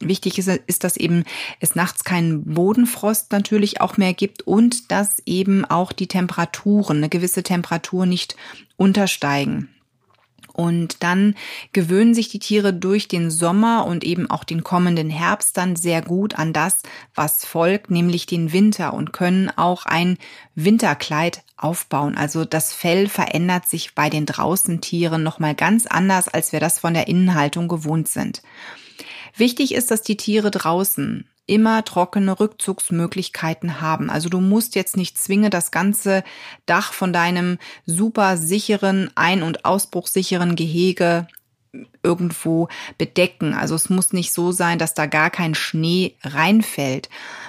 Wichtig 0.00 0.38
ist, 0.38 0.48
ist, 0.48 0.84
dass 0.84 0.96
eben 0.96 1.24
es 1.58 1.74
nachts 1.74 2.04
keinen 2.04 2.44
Bodenfrost 2.54 3.32
natürlich 3.32 3.80
auch 3.80 3.96
mehr 3.96 4.14
gibt 4.14 4.42
und 4.42 4.92
dass 4.92 5.20
eben 5.26 5.64
auch 5.64 5.92
die 5.92 6.06
Temperaturen, 6.06 6.98
eine 6.98 7.08
gewisse 7.08 7.42
Temperatur 7.42 8.06
nicht 8.06 8.36
untersteigen. 8.76 9.70
Und 10.58 11.04
dann 11.04 11.36
gewöhnen 11.72 12.14
sich 12.14 12.30
die 12.30 12.40
Tiere 12.40 12.74
durch 12.74 13.06
den 13.06 13.30
Sommer 13.30 13.86
und 13.86 14.02
eben 14.02 14.28
auch 14.28 14.42
den 14.42 14.64
kommenden 14.64 15.08
Herbst 15.08 15.56
dann 15.56 15.76
sehr 15.76 16.02
gut 16.02 16.36
an 16.36 16.52
das, 16.52 16.82
was 17.14 17.44
folgt, 17.44 17.92
nämlich 17.92 18.26
den 18.26 18.52
Winter 18.52 18.92
und 18.92 19.12
können 19.12 19.52
auch 19.56 19.86
ein 19.86 20.18
Winterkleid 20.56 21.44
aufbauen. 21.56 22.16
Also 22.16 22.44
das 22.44 22.72
Fell 22.72 23.06
verändert 23.06 23.68
sich 23.68 23.94
bei 23.94 24.10
den 24.10 24.26
Draußentieren 24.26 25.22
nochmal 25.22 25.54
ganz 25.54 25.86
anders, 25.86 26.26
als 26.26 26.50
wir 26.50 26.58
das 26.58 26.80
von 26.80 26.92
der 26.92 27.06
Innenhaltung 27.06 27.68
gewohnt 27.68 28.08
sind. 28.08 28.42
Wichtig 29.36 29.72
ist, 29.72 29.92
dass 29.92 30.02
die 30.02 30.16
Tiere 30.16 30.50
draußen 30.50 31.24
immer 31.48 31.84
trockene 31.84 32.38
Rückzugsmöglichkeiten 32.38 33.80
haben. 33.80 34.10
Also 34.10 34.28
du 34.28 34.40
musst 34.40 34.76
jetzt 34.76 34.96
nicht 34.96 35.18
zwingend 35.18 35.54
das 35.54 35.70
ganze 35.72 36.22
Dach 36.66 36.92
von 36.92 37.12
deinem 37.12 37.58
super 37.86 38.36
sicheren, 38.36 39.10
ein- 39.16 39.42
und 39.42 39.64
ausbruchsicheren 39.64 40.54
Gehege 40.54 41.26
irgendwo 42.02 42.68
bedecken. 42.96 43.54
Also 43.54 43.74
es 43.74 43.90
muss 43.90 44.12
nicht 44.12 44.32
so 44.32 44.52
sein, 44.52 44.78
dass 44.78 44.94
da 44.94 45.06
gar 45.06 45.30
kein 45.30 45.54
Schnee 45.54 46.14
reinfällt 46.22 47.08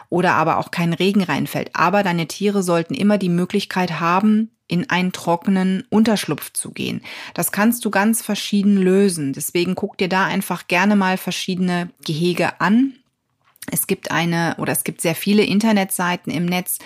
oder 0.10 0.34
aber 0.34 0.58
auch 0.58 0.72
kein 0.72 0.94
Regen 0.94 1.24
reinfällt. 1.24 1.72
Aber 1.74 2.04
deine 2.04 2.28
Tiere 2.28 2.64
sollten 2.64 2.94
immer 2.94 3.18
die 3.18 3.30
Möglichkeit 3.30 4.00
haben, 4.00 4.52
in 4.68 4.90
einen 4.90 5.12
trockenen 5.12 5.84
Unterschlupf 5.90 6.54
zu 6.54 6.72
gehen. 6.72 7.02
Das 7.34 7.52
kannst 7.52 7.84
du 7.84 7.90
ganz 7.90 8.22
verschieden 8.22 8.78
lösen. 8.78 9.34
Deswegen 9.34 9.76
guck 9.76 9.98
dir 9.98 10.10
da 10.10 10.26
einfach 10.26 10.68
gerne 10.68 10.96
mal 10.96 11.18
verschiedene 11.18 11.90
Gehege 12.06 12.62
an. 12.62 12.94
Es 13.72 13.88
gibt 13.88 14.12
eine 14.12 14.56
oder 14.58 14.72
es 14.74 14.84
gibt 14.84 15.02
sehr 15.02 15.16
viele 15.16 15.44
Internetseiten 15.44 16.32
im 16.32 16.46
Netz, 16.46 16.80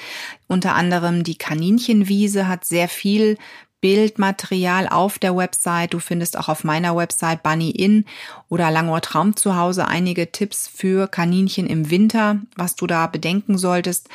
unter 0.48 0.76
anderem 0.76 1.24
die 1.24 1.38
Kaninchenwiese 1.38 2.48
hat 2.48 2.66
sehr 2.66 2.90
viel 2.90 3.38
Bildmaterial 3.80 4.88
auf 4.88 5.20
der 5.20 5.36
Website. 5.36 5.94
Du 5.94 6.00
findest 6.00 6.38
auch 6.38 6.48
auf 6.48 6.64
meiner 6.64 6.96
Website 6.96 7.44
Bunny 7.44 7.70
Inn 7.70 8.06
oder 8.48 8.72
Langohr 8.72 9.02
Traum 9.02 9.36
zu 9.36 9.58
Hause 9.58 9.88
einige 9.88 10.32
Tipps 10.32 10.70
für 10.70 11.08
Kaninchen 11.08 11.68
im 11.68 11.90
Winter, 11.90 12.40
was 12.56 12.76
du 12.76 12.88
da 12.88 13.08
bedenken 13.08 13.58
solltest 13.58 14.10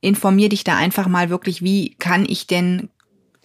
informier 0.00 0.48
dich 0.48 0.64
da 0.64 0.76
einfach 0.76 1.08
mal 1.08 1.30
wirklich, 1.30 1.62
wie 1.62 1.94
kann 1.94 2.24
ich 2.28 2.46
denn 2.46 2.88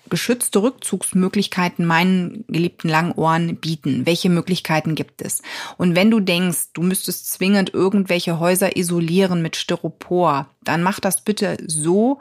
geschützte 0.09 0.61
Rückzugsmöglichkeiten 0.61 1.85
meinen 1.85 2.45
geliebten 2.47 2.89
Langohren 2.89 3.55
bieten? 3.57 4.05
Welche 4.05 4.29
Möglichkeiten 4.29 4.95
gibt 4.95 5.21
es? 5.21 5.41
Und 5.77 5.95
wenn 5.95 6.11
du 6.11 6.19
denkst, 6.19 6.73
du 6.73 6.81
müsstest 6.81 7.31
zwingend 7.31 7.73
irgendwelche 7.73 8.39
Häuser 8.39 8.75
isolieren 8.77 9.41
mit 9.41 9.55
Styropor, 9.55 10.47
dann 10.63 10.83
mach 10.83 10.99
das 10.99 11.21
bitte 11.21 11.57
so, 11.65 12.19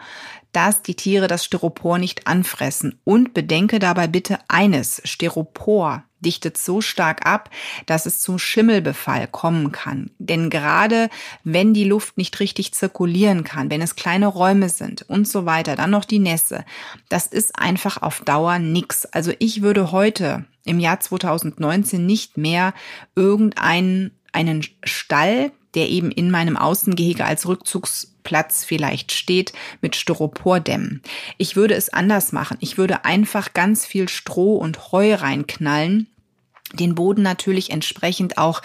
dass 0.52 0.82
die 0.82 0.94
Tiere 0.94 1.28
das 1.28 1.44
Styropor 1.44 1.98
nicht 1.98 2.26
anfressen. 2.26 3.00
Und 3.04 3.34
bedenke 3.34 3.78
dabei 3.78 4.06
bitte 4.06 4.38
eines, 4.48 5.00
Styropor 5.04 6.04
dichtet 6.24 6.56
so 6.56 6.80
stark 6.80 7.26
ab, 7.26 7.50
dass 7.86 8.06
es 8.06 8.20
zum 8.20 8.38
Schimmelbefall 8.38 9.28
kommen 9.28 9.72
kann. 9.72 10.10
Denn 10.18 10.50
gerade 10.50 11.10
wenn 11.44 11.74
die 11.74 11.84
Luft 11.84 12.16
nicht 12.16 12.40
richtig 12.40 12.72
zirkulieren 12.72 13.44
kann, 13.44 13.70
wenn 13.70 13.82
es 13.82 13.96
kleine 13.96 14.26
Räume 14.26 14.68
sind 14.68 15.02
und 15.02 15.28
so 15.28 15.46
weiter, 15.46 15.76
dann 15.76 15.90
noch 15.90 16.04
die 16.04 16.18
Nässe, 16.18 16.64
das 17.08 17.26
ist 17.26 17.58
einfach 17.58 18.00
auf 18.00 18.20
Dauer 18.20 18.58
nix. 18.58 19.04
Also 19.06 19.32
ich 19.38 19.62
würde 19.62 19.92
heute 19.92 20.44
im 20.64 20.80
Jahr 20.80 21.00
2019 21.00 22.06
nicht 22.06 22.36
mehr 22.36 22.72
irgendeinen 23.14 24.12
einen 24.32 24.64
Stall, 24.82 25.52
der 25.74 25.88
eben 25.88 26.10
in 26.10 26.30
meinem 26.30 26.56
Außengehege 26.56 27.24
als 27.24 27.46
Rückzugsplatz 27.46 28.64
vielleicht 28.64 29.12
steht, 29.12 29.52
mit 29.80 29.96
Styropor 29.96 30.60
dämmen. 30.60 31.02
Ich 31.38 31.56
würde 31.56 31.74
es 31.74 31.90
anders 31.90 32.32
machen. 32.32 32.58
Ich 32.60 32.76
würde 32.76 33.04
einfach 33.04 33.54
ganz 33.54 33.86
viel 33.86 34.08
Stroh 34.08 34.56
und 34.56 34.92
Heu 34.92 35.14
reinknallen 35.14 36.08
den 36.72 36.94
Boden 36.94 37.22
natürlich 37.22 37.70
entsprechend 37.70 38.38
auch 38.38 38.62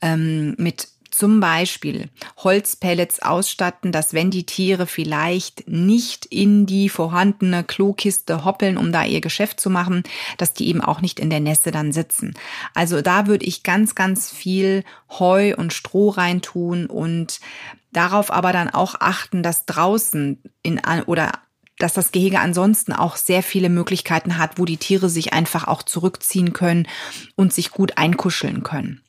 ähm, 0.00 0.54
mit 0.58 0.88
zum 1.16 1.40
Beispiel 1.40 2.10
Holzpellets 2.36 3.22
ausstatten, 3.22 3.90
dass 3.90 4.12
wenn 4.12 4.30
die 4.30 4.44
Tiere 4.44 4.86
vielleicht 4.86 5.66
nicht 5.66 6.26
in 6.26 6.66
die 6.66 6.88
vorhandene 6.88 7.64
Klokiste 7.64 8.44
hoppeln, 8.44 8.76
um 8.76 8.92
da 8.92 9.04
ihr 9.04 9.20
Geschäft 9.20 9.58
zu 9.58 9.70
machen, 9.70 10.02
dass 10.36 10.52
die 10.52 10.68
eben 10.68 10.82
auch 10.82 11.00
nicht 11.00 11.18
in 11.18 11.30
der 11.30 11.40
Nässe 11.40 11.70
dann 11.70 11.92
sitzen. 11.92 12.34
Also 12.74 13.00
da 13.00 13.26
würde 13.26 13.46
ich 13.46 13.62
ganz, 13.62 13.94
ganz 13.94 14.30
viel 14.30 14.84
Heu 15.18 15.54
und 15.56 15.72
Stroh 15.72 16.10
reintun 16.10 16.86
und 16.86 17.40
darauf 17.92 18.30
aber 18.30 18.52
dann 18.52 18.68
auch 18.68 18.96
achten, 19.00 19.42
dass 19.42 19.64
draußen 19.64 20.42
in 20.62 20.80
oder 21.06 21.32
dass 21.78 21.92
das 21.92 22.12
Gehege 22.12 22.40
ansonsten 22.40 22.92
auch 22.92 23.16
sehr 23.16 23.42
viele 23.42 23.68
Möglichkeiten 23.68 24.38
hat, 24.38 24.58
wo 24.58 24.64
die 24.64 24.78
Tiere 24.78 25.08
sich 25.08 25.32
einfach 25.32 25.68
auch 25.68 25.82
zurückziehen 25.82 26.52
können 26.52 26.88
und 27.34 27.52
sich 27.52 27.70
gut 27.70 27.98
einkuscheln 27.98 28.62
können. 28.62 29.02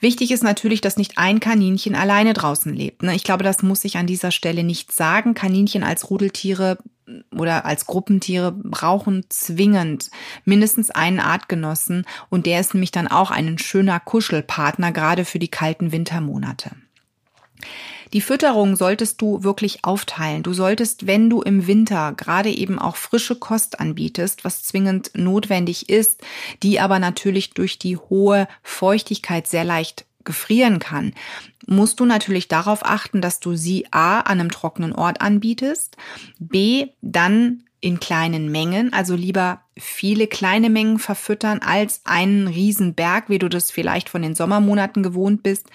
Wichtig 0.00 0.30
ist 0.30 0.44
natürlich, 0.44 0.80
dass 0.80 0.96
nicht 0.96 1.18
ein 1.18 1.40
Kaninchen 1.40 1.96
alleine 1.96 2.32
draußen 2.32 2.72
lebt. 2.72 3.02
Ne? 3.02 3.16
Ich 3.16 3.24
glaube, 3.24 3.42
das 3.42 3.62
muss 3.62 3.84
ich 3.84 3.96
an 3.96 4.06
dieser 4.06 4.30
Stelle 4.30 4.62
nicht 4.62 4.92
sagen. 4.92 5.34
Kaninchen 5.34 5.82
als 5.82 6.08
Rudeltiere 6.08 6.78
oder 7.36 7.64
als 7.64 7.86
Gruppentiere 7.86 8.52
brauchen 8.52 9.24
zwingend 9.28 10.10
mindestens 10.44 10.90
einen 10.90 11.20
Artgenossen 11.20 12.04
und 12.28 12.46
der 12.46 12.60
ist 12.60 12.74
nämlich 12.74 12.92
dann 12.92 13.08
auch 13.08 13.30
ein 13.30 13.58
schöner 13.58 13.98
Kuschelpartner, 13.98 14.92
gerade 14.92 15.24
für 15.24 15.38
die 15.38 15.48
kalten 15.48 15.90
Wintermonate. 15.90 16.70
Die 18.12 18.20
Fütterung 18.20 18.76
solltest 18.76 19.20
du 19.20 19.42
wirklich 19.42 19.84
aufteilen. 19.84 20.42
Du 20.42 20.52
solltest, 20.52 21.06
wenn 21.06 21.30
du 21.30 21.42
im 21.42 21.66
Winter 21.66 22.12
gerade 22.12 22.50
eben 22.50 22.78
auch 22.78 22.96
frische 22.96 23.36
Kost 23.36 23.80
anbietest, 23.80 24.44
was 24.44 24.62
zwingend 24.62 25.10
notwendig 25.14 25.88
ist, 25.88 26.22
die 26.62 26.80
aber 26.80 26.98
natürlich 26.98 27.50
durch 27.50 27.78
die 27.78 27.96
hohe 27.96 28.48
Feuchtigkeit 28.62 29.46
sehr 29.46 29.64
leicht 29.64 30.06
gefrieren 30.24 30.78
kann, 30.78 31.14
musst 31.66 32.00
du 32.00 32.04
natürlich 32.04 32.48
darauf 32.48 32.84
achten, 32.84 33.20
dass 33.20 33.40
du 33.40 33.56
sie 33.56 33.86
A 33.90 34.20
an 34.20 34.40
einem 34.40 34.50
trockenen 34.50 34.92
Ort 34.92 35.20
anbietest, 35.20 35.96
B 36.38 36.88
dann 37.00 37.64
in 37.80 38.00
kleinen 38.00 38.50
Mengen, 38.50 38.92
also 38.92 39.14
lieber 39.14 39.60
viele 39.78 40.26
kleine 40.26 40.70
Mengen 40.70 40.98
verfüttern 40.98 41.60
als 41.60 42.02
einen 42.04 42.48
Riesenberg, 42.48 43.28
wie 43.28 43.38
du 43.38 43.48
das 43.48 43.70
vielleicht 43.70 44.08
von 44.08 44.22
den 44.22 44.34
Sommermonaten 44.34 45.02
gewohnt 45.02 45.42
bist. 45.42 45.68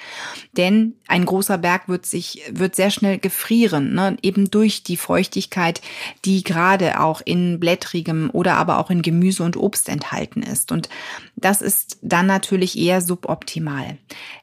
Denn 0.58 0.96
ein 1.08 1.26
großer 1.26 1.58
Berg 1.58 1.88
wird 1.88 2.06
sich, 2.06 2.42
wird 2.52 2.76
sehr 2.76 2.92
schnell 2.92 3.18
gefrieren, 3.18 3.94
ne? 3.94 4.18
eben 4.22 4.52
durch 4.52 4.84
die 4.84 4.98
Feuchtigkeit, 4.98 5.82
die 6.26 6.44
gerade 6.44 7.00
auch 7.00 7.22
in 7.24 7.60
blättrigem 7.60 8.30
oder 8.32 8.56
aber 8.56 8.80
auch 8.80 8.90
in 8.90 9.02
Gemüse 9.02 9.44
und 9.44 9.58
Obst 9.58 9.90
enthalten 9.90 10.44
ist. 10.44 10.72
Und 10.72 10.90
das 11.36 11.62
ist 11.62 11.98
dann 12.02 12.28
natürlich 12.28 12.78
eher 12.78 13.02
suboptimal. 13.02 13.98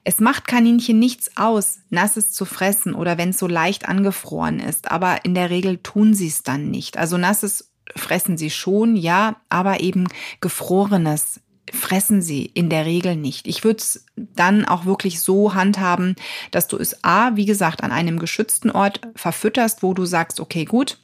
Es 0.05 0.20
macht 0.20 0.46
Kaninchen 0.46 0.99
nichts 0.99 1.37
aus, 1.37 1.81
nasses 1.90 2.33
zu 2.33 2.44
fressen 2.44 2.94
oder 2.94 3.18
wenn 3.18 3.31
es 3.31 3.38
so 3.38 3.46
leicht 3.46 3.88
angefroren 3.88 4.61
ist, 4.61 4.90
aber 4.90 5.25
in 5.25 5.35
der 5.35 5.51
Regel 5.51 5.79
tun 5.79 6.14
sie 6.14 6.29
es 6.29 6.42
dann 6.42 6.70
nicht. 6.70 6.96
Also 6.96 7.16
nasses 7.16 7.70
fressen 7.96 8.37
sie 8.37 8.50
schon, 8.50 8.96
ja, 8.96 9.37
aber 9.48 9.81
eben 9.81 10.09
gefrorenes 10.40 11.40
fressen 11.72 12.20
sie 12.22 12.46
in 12.46 12.68
der 12.68 12.85
Regel 12.85 13.16
nicht. 13.16 13.46
Ich 13.46 13.64
würde 13.64 13.79
es 13.79 14.05
dann 14.16 14.64
auch 14.64 14.85
wirklich 14.85 15.20
so 15.20 15.55
handhaben, 15.55 16.16
dass 16.50 16.66
du 16.66 16.76
es 16.76 17.05
A, 17.05 17.37
wie 17.37 17.46
gesagt, 17.46 17.83
an 17.83 17.92
einem 17.92 18.18
geschützten 18.18 18.70
Ort 18.70 19.00
verfütterst, 19.14 19.83
wo 19.83 19.94
du 19.94 20.05
sagst, 20.05 20.40
okay, 20.40 20.64
gut, 20.64 20.98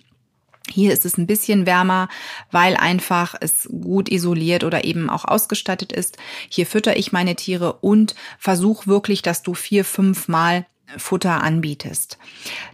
hier 0.68 0.92
ist 0.92 1.04
es 1.04 1.16
ein 1.16 1.28
bisschen 1.28 1.64
wärmer, 1.64 2.08
weil 2.50 2.76
einfach 2.76 3.36
es 3.40 3.68
gut 3.68 4.08
isoliert 4.08 4.64
oder 4.64 4.84
eben 4.84 5.08
auch 5.08 5.24
ausgestattet 5.24 5.92
ist. 5.92 6.16
Hier 6.48 6.66
fütter 6.66 6.96
ich 6.96 7.12
meine 7.12 7.36
Tiere 7.36 7.74
und 7.74 8.16
versuch 8.38 8.86
wirklich, 8.86 9.22
dass 9.22 9.42
du 9.42 9.54
vier, 9.54 9.84
fünf 9.84 10.26
Mal 10.26 10.66
Futter 10.96 11.42
anbietest. 11.42 12.18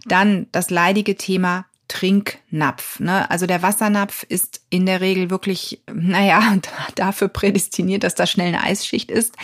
Dann 0.05 0.47
das 0.51 0.69
leidige 0.69 1.15
Thema 1.15 1.65
Trinknapf. 1.87 2.99
Ne? 2.99 3.29
Also 3.29 3.45
der 3.45 3.61
Wassernapf 3.61 4.23
ist 4.23 4.61
in 4.69 4.85
der 4.85 5.01
Regel 5.01 5.29
wirklich, 5.29 5.81
naja, 5.91 6.57
dafür 6.95 7.27
prädestiniert, 7.27 8.03
dass 8.03 8.15
da 8.15 8.25
schnell 8.25 8.47
eine 8.47 8.63
Eisschicht 8.63 9.11
ist. 9.11 9.35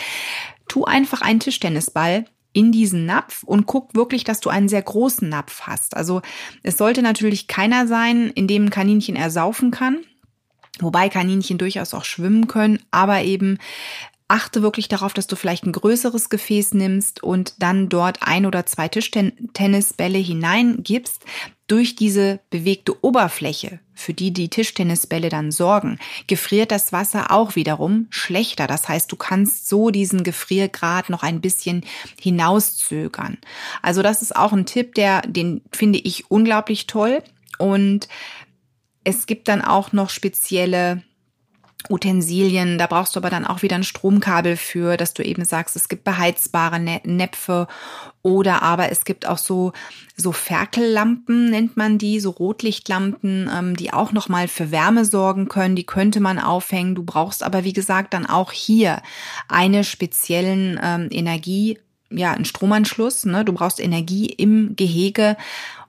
Tu 0.68 0.84
einfach 0.84 1.20
einen 1.20 1.40
Tischtennisball 1.40 2.24
in 2.52 2.72
diesen 2.72 3.06
Napf 3.06 3.42
und 3.44 3.66
guck 3.66 3.94
wirklich, 3.94 4.24
dass 4.24 4.40
du 4.40 4.50
einen 4.50 4.68
sehr 4.68 4.82
großen 4.82 5.28
Napf 5.28 5.62
hast. 5.62 5.96
Also 5.96 6.20
es 6.62 6.76
sollte 6.76 7.02
natürlich 7.02 7.46
keiner 7.46 7.86
sein, 7.86 8.30
in 8.30 8.48
dem 8.48 8.66
ein 8.66 8.70
Kaninchen 8.70 9.16
ersaufen 9.16 9.70
kann. 9.70 9.98
Wobei 10.80 11.08
Kaninchen 11.08 11.58
durchaus 11.58 11.94
auch 11.94 12.04
schwimmen 12.04 12.46
können, 12.46 12.80
aber 12.90 13.22
eben 13.22 13.58
achte 14.30 14.62
wirklich 14.62 14.88
darauf, 14.88 15.12
dass 15.12 15.26
du 15.26 15.36
vielleicht 15.36 15.66
ein 15.66 15.72
größeres 15.72 16.30
Gefäß 16.30 16.74
nimmst 16.74 17.22
und 17.22 17.54
dann 17.58 17.88
dort 17.88 18.18
ein 18.22 18.46
oder 18.46 18.64
zwei 18.64 18.88
Tischtennisbälle 18.88 20.18
hineingibst. 20.18 21.24
Durch 21.66 21.94
diese 21.94 22.40
bewegte 22.50 23.04
Oberfläche, 23.04 23.78
für 23.94 24.12
die 24.12 24.32
die 24.32 24.48
Tischtennisbälle 24.48 25.28
dann 25.28 25.52
sorgen, 25.52 25.98
gefriert 26.26 26.72
das 26.72 26.92
Wasser 26.92 27.30
auch 27.30 27.54
wiederum 27.54 28.06
schlechter. 28.10 28.66
Das 28.66 28.88
heißt, 28.88 29.10
du 29.12 29.16
kannst 29.16 29.68
so 29.68 29.90
diesen 29.90 30.24
Gefriergrad 30.24 31.10
noch 31.10 31.22
ein 31.22 31.40
bisschen 31.40 31.84
hinauszögern. 32.20 33.38
Also 33.82 34.02
das 34.02 34.22
ist 34.22 34.34
auch 34.34 34.52
ein 34.52 34.66
Tipp, 34.66 34.94
der, 34.94 35.22
den 35.22 35.62
finde 35.72 36.00
ich 36.00 36.30
unglaublich 36.30 36.88
toll. 36.88 37.22
Und 37.58 38.08
es 39.04 39.26
gibt 39.26 39.46
dann 39.46 39.62
auch 39.62 39.92
noch 39.92 40.10
spezielle 40.10 41.02
Utensilien, 41.88 42.78
da 42.78 42.86
brauchst 42.86 43.16
du 43.16 43.20
aber 43.20 43.30
dann 43.30 43.46
auch 43.46 43.62
wieder 43.62 43.76
ein 43.76 43.84
Stromkabel 43.84 44.56
für, 44.56 44.96
dass 44.96 45.14
du 45.14 45.22
eben 45.24 45.44
sagst, 45.44 45.76
es 45.76 45.88
gibt 45.88 46.04
beheizbare 46.04 46.78
Näpfe 46.78 47.68
oder 48.22 48.62
aber 48.62 48.90
es 48.90 49.04
gibt 49.04 49.26
auch 49.26 49.38
so 49.38 49.72
so 50.20 50.32
Ferkellampen 50.32 51.50
nennt 51.50 51.76
man 51.76 51.98
die, 51.98 52.20
so 52.20 52.30
Rotlichtlampen, 52.30 53.50
ähm, 53.52 53.76
die 53.76 53.92
auch 53.92 54.12
noch 54.12 54.28
mal 54.28 54.48
für 54.48 54.70
Wärme 54.70 55.04
sorgen 55.04 55.48
können. 55.48 55.76
Die 55.76 55.86
könnte 55.86 56.20
man 56.20 56.38
aufhängen. 56.38 56.94
Du 56.94 57.02
brauchst 57.02 57.42
aber 57.42 57.64
wie 57.64 57.72
gesagt 57.72 58.14
dann 58.14 58.26
auch 58.26 58.52
hier 58.52 59.02
eine 59.48 59.82
speziellen 59.82 60.78
ähm, 60.82 61.08
Energie, 61.10 61.78
ja, 62.10 62.32
einen 62.32 62.44
Stromanschluss. 62.44 63.24
Ne? 63.24 63.44
Du 63.44 63.52
brauchst 63.52 63.80
Energie 63.80 64.26
im 64.26 64.76
Gehege 64.76 65.36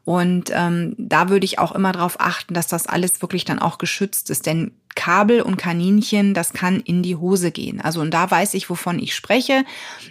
und 0.03 0.51
ähm, 0.53 0.95
da 0.97 1.29
würde 1.29 1.45
ich 1.45 1.59
auch 1.59 1.73
immer 1.73 1.91
darauf 1.91 2.19
achten, 2.19 2.53
dass 2.53 2.67
das 2.67 2.87
alles 2.87 3.21
wirklich 3.21 3.45
dann 3.45 3.59
auch 3.59 3.77
geschützt 3.77 4.29
ist. 4.29 4.45
Denn 4.45 4.71
Kabel 4.95 5.41
und 5.41 5.57
Kaninchen, 5.57 6.33
das 6.33 6.53
kann 6.53 6.79
in 6.79 7.03
die 7.03 7.15
Hose 7.15 7.51
gehen. 7.51 7.79
Also 7.81 8.01
und 8.01 8.11
da 8.11 8.29
weiß 8.29 8.55
ich, 8.55 8.69
wovon 8.69 8.99
ich 8.99 9.15
spreche. 9.15 9.63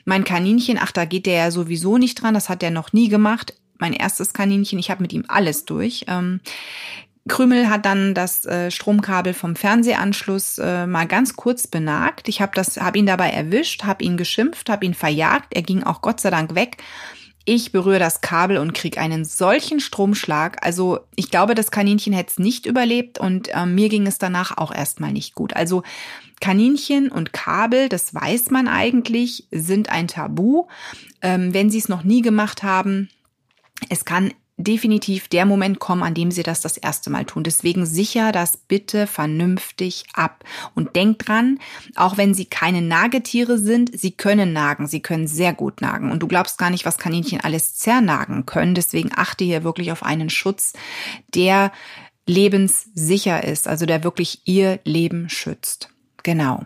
Mein 0.05 0.25
Kaninchen, 0.25 0.79
ach, 0.81 0.93
da 0.93 1.05
geht 1.05 1.27
der 1.27 1.35
ja 1.35 1.51
sowieso 1.51 1.99
nicht 1.99 2.23
dran, 2.23 2.35
das 2.35 2.49
hat 2.49 2.63
er 2.63 2.71
noch 2.71 2.93
nie 2.93 3.09
gemacht. 3.09 3.55
Mein 3.79 3.93
erstes 3.93 4.33
Kaninchen, 4.33 4.79
ich 4.79 4.91
habe 4.91 5.03
mit 5.03 5.13
ihm 5.13 5.25
alles 5.27 5.65
durch. 5.65 6.05
Ähm, 6.07 6.41
Krümel 7.29 7.69
hat 7.69 7.85
dann 7.85 8.15
das 8.15 8.47
äh, 8.47 8.71
Stromkabel 8.71 9.35
vom 9.35 9.55
Fernsehanschluss 9.55 10.59
äh, 10.59 10.87
mal 10.87 11.07
ganz 11.07 11.37
kurz 11.37 11.67
benagt. 11.67 12.29
Ich 12.29 12.41
habe 12.41 12.61
habe 12.61 12.99
ihn 12.99 13.07
dabei 13.07 13.31
erwischt, 13.31 13.85
habe 13.85 14.05
ihn 14.05 14.17
geschimpft, 14.17 14.71
habe 14.71 14.87
ihn 14.87 14.95
verjagt. 14.95 15.55
Er 15.55 15.63
ging 15.63 15.83
auch 15.83 16.01
Gott 16.01 16.21
sei 16.21 16.31
Dank 16.31 16.55
weg. 16.55 16.79
Ich 17.45 17.73
berühre 17.73 17.99
das 17.99 18.21
Kabel 18.21 18.59
und 18.59 18.75
krieg 18.75 18.99
einen 18.99 19.25
solchen 19.25 19.81
Stromschlag. 19.81 20.65
Also 20.65 21.01
ich 21.17 21.31
glaube, 21.31 21.55
das 21.55 21.71
Kaninchen 21.71 22.13
hätte 22.13 22.31
es 22.31 22.39
nicht 22.39 22.67
überlebt 22.67 23.19
und 23.19 23.49
äh, 23.49 23.67
mir 23.67 23.89
ging 23.89 24.07
es 24.07 24.19
danach 24.19 24.59
auch 24.59 24.73
erstmal 24.75 25.13
nicht 25.13 25.35
gut. 25.35 25.55
Also 25.55 25.83
Kaninchen 26.41 27.11
und 27.11 27.33
Kabel, 27.33 27.89
das 27.89 28.15
weiß 28.15 28.51
man 28.51 28.69
eigentlich, 28.69 29.47
sind 29.51 29.91
ein 29.91 30.09
Tabu. 30.09 30.67
Ähm, 31.23 31.55
wenn 31.55 31.71
Sie 31.71 31.79
es 31.79 31.89
noch 31.89 32.05
nie 32.05 32.23
gemacht 32.23 32.63
haben, 32.63 33.09
es 33.89 34.05
kann 34.05 34.33
definitiv 34.65 35.29
der 35.29 35.47
Moment 35.47 35.79
kommen, 35.79 36.03
an 36.03 36.15
dem 36.15 36.31
Sie 36.31 36.43
das 36.43 36.61
das 36.61 36.77
erste 36.77 37.11
Mal 37.11 37.25
tun. 37.25 37.43
Deswegen 37.43 37.87
sicher 37.87 38.33
das 38.33 38.57
bitte 38.57 39.07
vernünftig 39.07 40.05
ab. 40.15 40.45
Und 40.75 40.97
denkt 40.97 41.29
dran, 41.29 41.59
auch 41.97 42.17
wenn 42.17 42.35
Sie 42.35 42.47
keine 42.47 42.83
Nagetiere 42.83 43.59
sind, 43.59 43.99
Sie 43.99 44.13
können 44.13 44.53
nagen. 44.53 44.87
Sie 44.87 45.01
können 45.01 45.27
sehr 45.27 45.53
gut 45.53 45.81
nagen. 45.81 46.11
Und 46.11 46.21
du 46.21 46.29
glaubst 46.29 46.59
gar 46.59 46.71
nicht, 46.71 46.85
was 46.85 46.99
Kaninchen 46.99 47.41
alles 47.41 47.75
zernagen 47.75 48.47
können. 48.47 48.75
Deswegen 48.75 49.11
achte 49.15 49.45
hier 49.45 49.65
wirklich 49.65 49.93
auf 49.93 50.03
einen 50.03 50.31
Schutz, 50.31 50.73
der 51.35 51.73
lebenssicher 52.27 53.45
ist, 53.45 53.67
also 53.67 53.87
der 53.87 54.05
wirklich 54.05 54.43
Ihr 54.45 54.81
Leben 54.85 55.29
schützt. 55.29 55.89
Genau. 56.23 56.65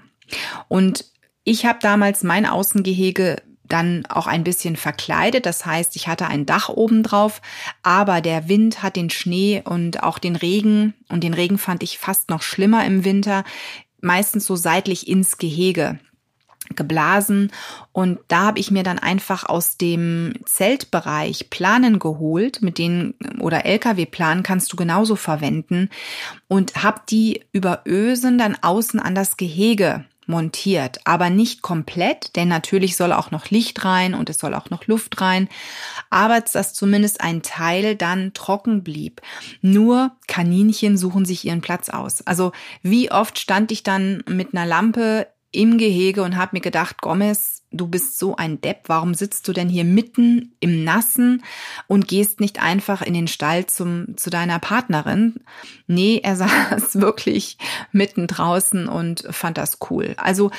Und 0.69 1.07
ich 1.45 1.67
habe 1.67 1.79
damals 1.81 2.23
mein 2.23 2.47
Außengehege 2.47 3.43
dann 3.69 4.05
auch 4.07 4.27
ein 4.27 4.45
bisschen 4.45 4.77
verkleidet. 4.77 5.47
Das 5.47 5.65
heißt, 5.65 5.97
ich 5.97 6.09
hatte 6.09 6.27
ein 6.27 6.47
Dach 6.47 6.69
oben 6.69 7.03
drauf, 7.03 7.41
aber 7.83 8.21
der 8.21 8.49
Wind 8.49 8.83
hat 8.83 8.97
den 8.97 9.11
Schnee 9.11 9.63
und 9.65 10.03
auch 10.03 10.19
den 10.19 10.37
Regen, 10.37 10.95
und 11.09 11.25
den 11.25 11.35
Regen 11.35 11.59
fand 11.59 11.83
ich 11.83 11.99
fast 11.99 12.31
noch 12.31 12.43
schlimmer 12.43 12.85
im 12.85 13.05
Winter, 13.05 13.45
meistens 14.01 14.47
so 14.47 14.57
seitlich 14.57 15.09
ins 15.09 15.39
Gehege 15.39 15.99
geblasen. 16.77 17.53
Und 17.93 18.19
da 18.29 18.43
habe 18.45 18.59
ich 18.59 18.71
mir 18.71 18.83
dann 18.83 18.99
einfach 18.99 19.45
aus 19.45 19.77
dem 19.77 20.35
Zeltbereich 20.45 21.51
Planen 21.51 21.99
geholt, 21.99 22.63
mit 22.63 22.79
denen 22.79 23.15
oder 23.39 23.67
LKW-Planen 23.67 24.43
kannst 24.43 24.73
du 24.73 24.77
genauso 24.77 25.17
verwenden. 25.17 25.91
Und 26.49 26.83
habe 26.83 27.03
die 27.09 27.45
über 27.53 27.83
Ösen 27.87 28.39
dann 28.39 28.57
außen 28.61 29.01
an 29.01 29.15
das 29.15 29.37
Gehege 29.37 30.05
montiert, 30.27 31.01
aber 31.05 31.31
nicht 31.31 31.63
komplett, 31.63 32.37
denn 32.37 32.49
natürlich 32.49 32.97
soll 32.97 33.13
auch 33.13 33.31
noch 33.31 33.51
Licht 33.51 33.85
rein 33.85 34.15
und 34.15 34.31
es 34.31 34.39
soll 34.39 34.55
auch 34.55 34.71
noch 34.71 34.87
Luft 34.87 35.21
rein, 35.21 35.49
aber 36.11 36.41
dass 36.41 36.75
zumindest 36.75 37.21
ein 37.21 37.43
Teil 37.43 37.97
dann 37.97 38.33
trocken 38.33 38.83
blieb. 38.83 39.21
Nur 39.61 40.13
Kaninchen 40.27 40.97
suchen 40.97 41.25
sich 41.25 41.45
ihren 41.45 41.61
Platz 41.61 41.89
aus. 41.89 42.27
Also 42.27 42.53
wie 42.83 43.11
oft 43.11 43.39
stand 43.39 43.73
ich 43.73 43.83
dann 43.83 44.23
mit 44.27 44.55
einer 44.55 44.67
Lampe 44.67 45.27
im 45.55 45.79
Gehege 45.79 46.23
und 46.23 46.37
habe 46.37 46.51
mir 46.57 46.61
gedacht, 46.61 47.01
Gomez, 47.01 47.63
du 47.71 47.87
bist 47.87 48.19
so 48.19 48.37
ein 48.37 48.61
Depp, 48.61 48.83
warum 48.87 49.15
sitzt 49.15 49.47
du 49.49 49.53
denn 49.53 49.69
hier 49.69 49.85
mitten 49.85 50.55
im 50.61 50.85
Nassen 50.85 51.43
und 51.87 52.09
gehst 52.09 52.41
nicht 52.41 52.63
einfach 52.63 53.03
in 53.03 53.15
den 53.15 53.29
Stall 53.29 53.67
zum, 53.67 54.17
zu 54.17 54.31
deiner 54.31 54.59
Partnerin? 54.59 55.37
Nee, 55.87 56.21
er 56.23 56.37
saß 56.37 57.01
wirklich 57.01 57.59
mitten 57.93 58.27
draußen 58.27 58.89
und 58.89 59.25
fand 59.31 59.59
das 59.59 59.79
cool. 59.91 60.15
Also 60.17 60.51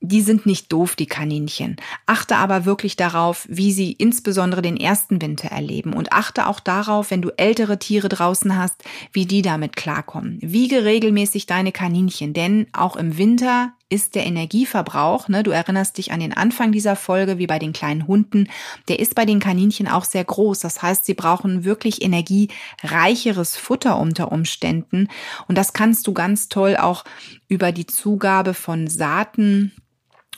die 0.00 0.20
sind 0.20 0.46
nicht 0.46 0.72
doof, 0.72 0.94
die 0.94 1.06
Kaninchen. 1.06 1.76
Achte 2.06 2.36
aber 2.36 2.64
wirklich 2.64 2.96
darauf, 2.96 3.46
wie 3.50 3.72
sie 3.72 3.92
insbesondere 3.92 4.62
den 4.62 4.76
ersten 4.76 5.20
Winter 5.20 5.48
erleben. 5.48 5.92
Und 5.92 6.12
achte 6.12 6.46
auch 6.46 6.60
darauf, 6.60 7.10
wenn 7.10 7.22
du 7.22 7.30
ältere 7.36 7.78
Tiere 7.78 8.08
draußen 8.08 8.56
hast, 8.56 8.84
wie 9.12 9.26
die 9.26 9.42
damit 9.42 9.74
klarkommen. 9.74 10.38
Wiege 10.40 10.84
regelmäßig 10.84 11.46
deine 11.46 11.72
Kaninchen, 11.72 12.32
denn 12.32 12.68
auch 12.72 12.96
im 12.96 13.18
Winter 13.18 13.72
ist 13.90 14.14
der 14.14 14.26
Energieverbrauch, 14.26 15.28
ne, 15.28 15.42
du 15.42 15.50
erinnerst 15.50 15.98
dich 15.98 16.12
an 16.12 16.20
den 16.20 16.34
Anfang 16.34 16.72
dieser 16.72 16.96
Folge, 16.96 17.38
wie 17.38 17.46
bei 17.46 17.58
den 17.58 17.72
kleinen 17.72 18.06
Hunden, 18.06 18.48
der 18.88 18.98
ist 18.98 19.14
bei 19.14 19.24
den 19.24 19.40
Kaninchen 19.40 19.88
auch 19.88 20.04
sehr 20.04 20.24
groß. 20.24 20.60
Das 20.60 20.82
heißt, 20.82 21.04
sie 21.04 21.14
brauchen 21.14 21.64
wirklich 21.64 22.02
energiereicheres 22.02 23.56
Futter 23.56 23.98
unter 23.98 24.30
Umständen. 24.30 25.08
Und 25.46 25.56
das 25.56 25.72
kannst 25.72 26.06
du 26.06 26.12
ganz 26.12 26.48
toll 26.48 26.76
auch 26.76 27.04
über 27.48 27.72
die 27.72 27.86
Zugabe 27.86 28.54
von 28.54 28.88
Saaten 28.88 29.72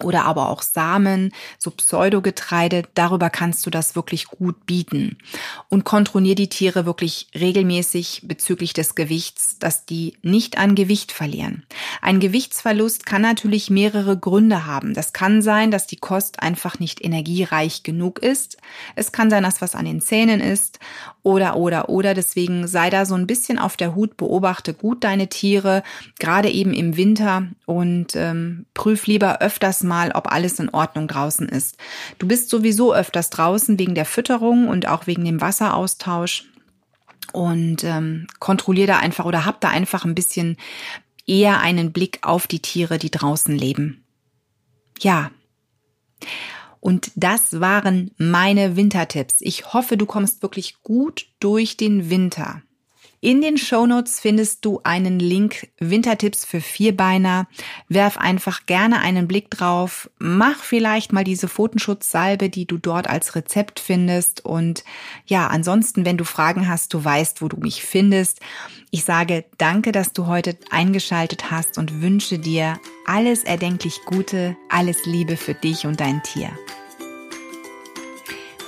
oder 0.04 0.24
aber 0.24 0.48
auch 0.48 0.62
Samen, 0.62 1.32
so 1.58 1.70
Pseudogetreide, 1.70 2.84
darüber 2.94 3.30
kannst 3.30 3.66
du 3.66 3.70
das 3.70 3.96
wirklich 3.96 4.26
gut 4.26 4.66
bieten. 4.66 5.18
Und 5.68 5.84
kontrollier 5.84 6.34
die 6.34 6.48
Tiere 6.48 6.86
wirklich 6.86 7.28
regelmäßig 7.34 8.22
bezüglich 8.24 8.72
des 8.72 8.94
Gewichts, 8.94 9.58
dass 9.58 9.86
die 9.86 10.16
nicht 10.22 10.58
an 10.58 10.74
Gewicht 10.74 11.12
verlieren. 11.12 11.64
Ein 12.02 12.20
Gewichtsverlust 12.20 13.06
kann 13.06 13.22
natürlich 13.22 13.70
mehrere 13.70 14.16
Gründe 14.18 14.66
haben. 14.66 14.94
Das 14.94 15.12
kann 15.12 15.42
sein, 15.42 15.70
dass 15.70 15.86
die 15.86 15.96
Kost 15.96 16.42
einfach 16.42 16.78
nicht 16.78 17.04
energiereich 17.04 17.82
genug 17.82 18.18
ist. 18.20 18.56
Es 18.96 19.12
kann 19.12 19.30
sein, 19.30 19.42
dass 19.42 19.60
was 19.60 19.74
an 19.74 19.84
den 19.84 20.00
Zähnen 20.00 20.40
ist 20.40 20.78
oder, 21.22 21.56
oder, 21.56 21.88
oder. 21.88 22.14
Deswegen 22.14 22.66
sei 22.66 22.90
da 22.90 23.04
so 23.06 23.14
ein 23.14 23.26
bisschen 23.26 23.58
auf 23.58 23.76
der 23.76 23.94
Hut, 23.94 24.16
beobachte 24.16 24.74
gut 24.74 25.04
deine 25.04 25.28
Tiere, 25.28 25.82
gerade 26.18 26.50
eben 26.50 26.72
im 26.72 26.96
Winter 26.96 27.48
und 27.66 28.16
ähm, 28.16 28.66
prüf 28.74 29.06
lieber 29.06 29.40
öfters 29.40 29.82
mal, 29.90 30.12
ob 30.12 30.32
alles 30.32 30.58
in 30.58 30.70
Ordnung 30.70 31.08
draußen 31.08 31.48
ist. 31.48 31.76
Du 32.18 32.26
bist 32.26 32.48
sowieso 32.48 32.94
öfters 32.94 33.28
draußen 33.30 33.78
wegen 33.78 33.94
der 33.94 34.06
Fütterung 34.06 34.68
und 34.68 34.86
auch 34.88 35.06
wegen 35.06 35.24
dem 35.24 35.40
Wasseraustausch 35.40 36.44
und 37.32 37.84
ähm, 37.84 38.26
kontrollier 38.38 38.86
da 38.86 38.98
einfach 38.98 39.24
oder 39.24 39.44
hab 39.44 39.60
da 39.60 39.68
einfach 39.68 40.04
ein 40.04 40.14
bisschen 40.14 40.56
eher 41.26 41.60
einen 41.60 41.92
Blick 41.92 42.20
auf 42.22 42.46
die 42.46 42.60
Tiere, 42.60 42.98
die 42.98 43.10
draußen 43.10 43.56
leben. 43.56 44.04
Ja. 45.00 45.30
Und 46.80 47.12
das 47.14 47.60
waren 47.60 48.10
meine 48.16 48.76
Wintertipps. 48.76 49.36
Ich 49.40 49.72
hoffe, 49.74 49.96
du 49.96 50.06
kommst 50.06 50.42
wirklich 50.42 50.82
gut 50.82 51.26
durch 51.40 51.76
den 51.76 52.08
Winter. 52.08 52.62
In 53.22 53.42
den 53.42 53.58
Shownotes 53.58 54.18
findest 54.18 54.64
du 54.64 54.80
einen 54.82 55.20
Link 55.20 55.68
Wintertipps 55.78 56.46
für 56.46 56.62
Vierbeiner. 56.62 57.48
Werf 57.88 58.16
einfach 58.16 58.64
gerne 58.64 59.00
einen 59.00 59.28
Blick 59.28 59.50
drauf. 59.50 60.08
Mach 60.18 60.56
vielleicht 60.56 61.12
mal 61.12 61.22
diese 61.22 61.46
Pfotenschutzsalbe, 61.46 62.48
die 62.48 62.64
du 62.64 62.78
dort 62.78 63.10
als 63.10 63.34
Rezept 63.34 63.78
findest. 63.78 64.46
Und 64.46 64.84
ja, 65.26 65.48
ansonsten, 65.48 66.06
wenn 66.06 66.16
du 66.16 66.24
Fragen 66.24 66.66
hast, 66.66 66.94
du 66.94 67.04
weißt, 67.04 67.42
wo 67.42 67.48
du 67.48 67.58
mich 67.58 67.82
findest. 67.82 68.40
Ich 68.90 69.04
sage 69.04 69.44
danke, 69.58 69.92
dass 69.92 70.14
du 70.14 70.26
heute 70.26 70.56
eingeschaltet 70.70 71.50
hast 71.50 71.76
und 71.76 72.00
wünsche 72.00 72.38
dir 72.38 72.80
alles 73.04 73.44
erdenklich 73.44 74.00
Gute, 74.06 74.56
alles 74.70 75.04
Liebe 75.04 75.36
für 75.36 75.54
dich 75.54 75.84
und 75.84 76.00
dein 76.00 76.22
Tier. 76.22 76.48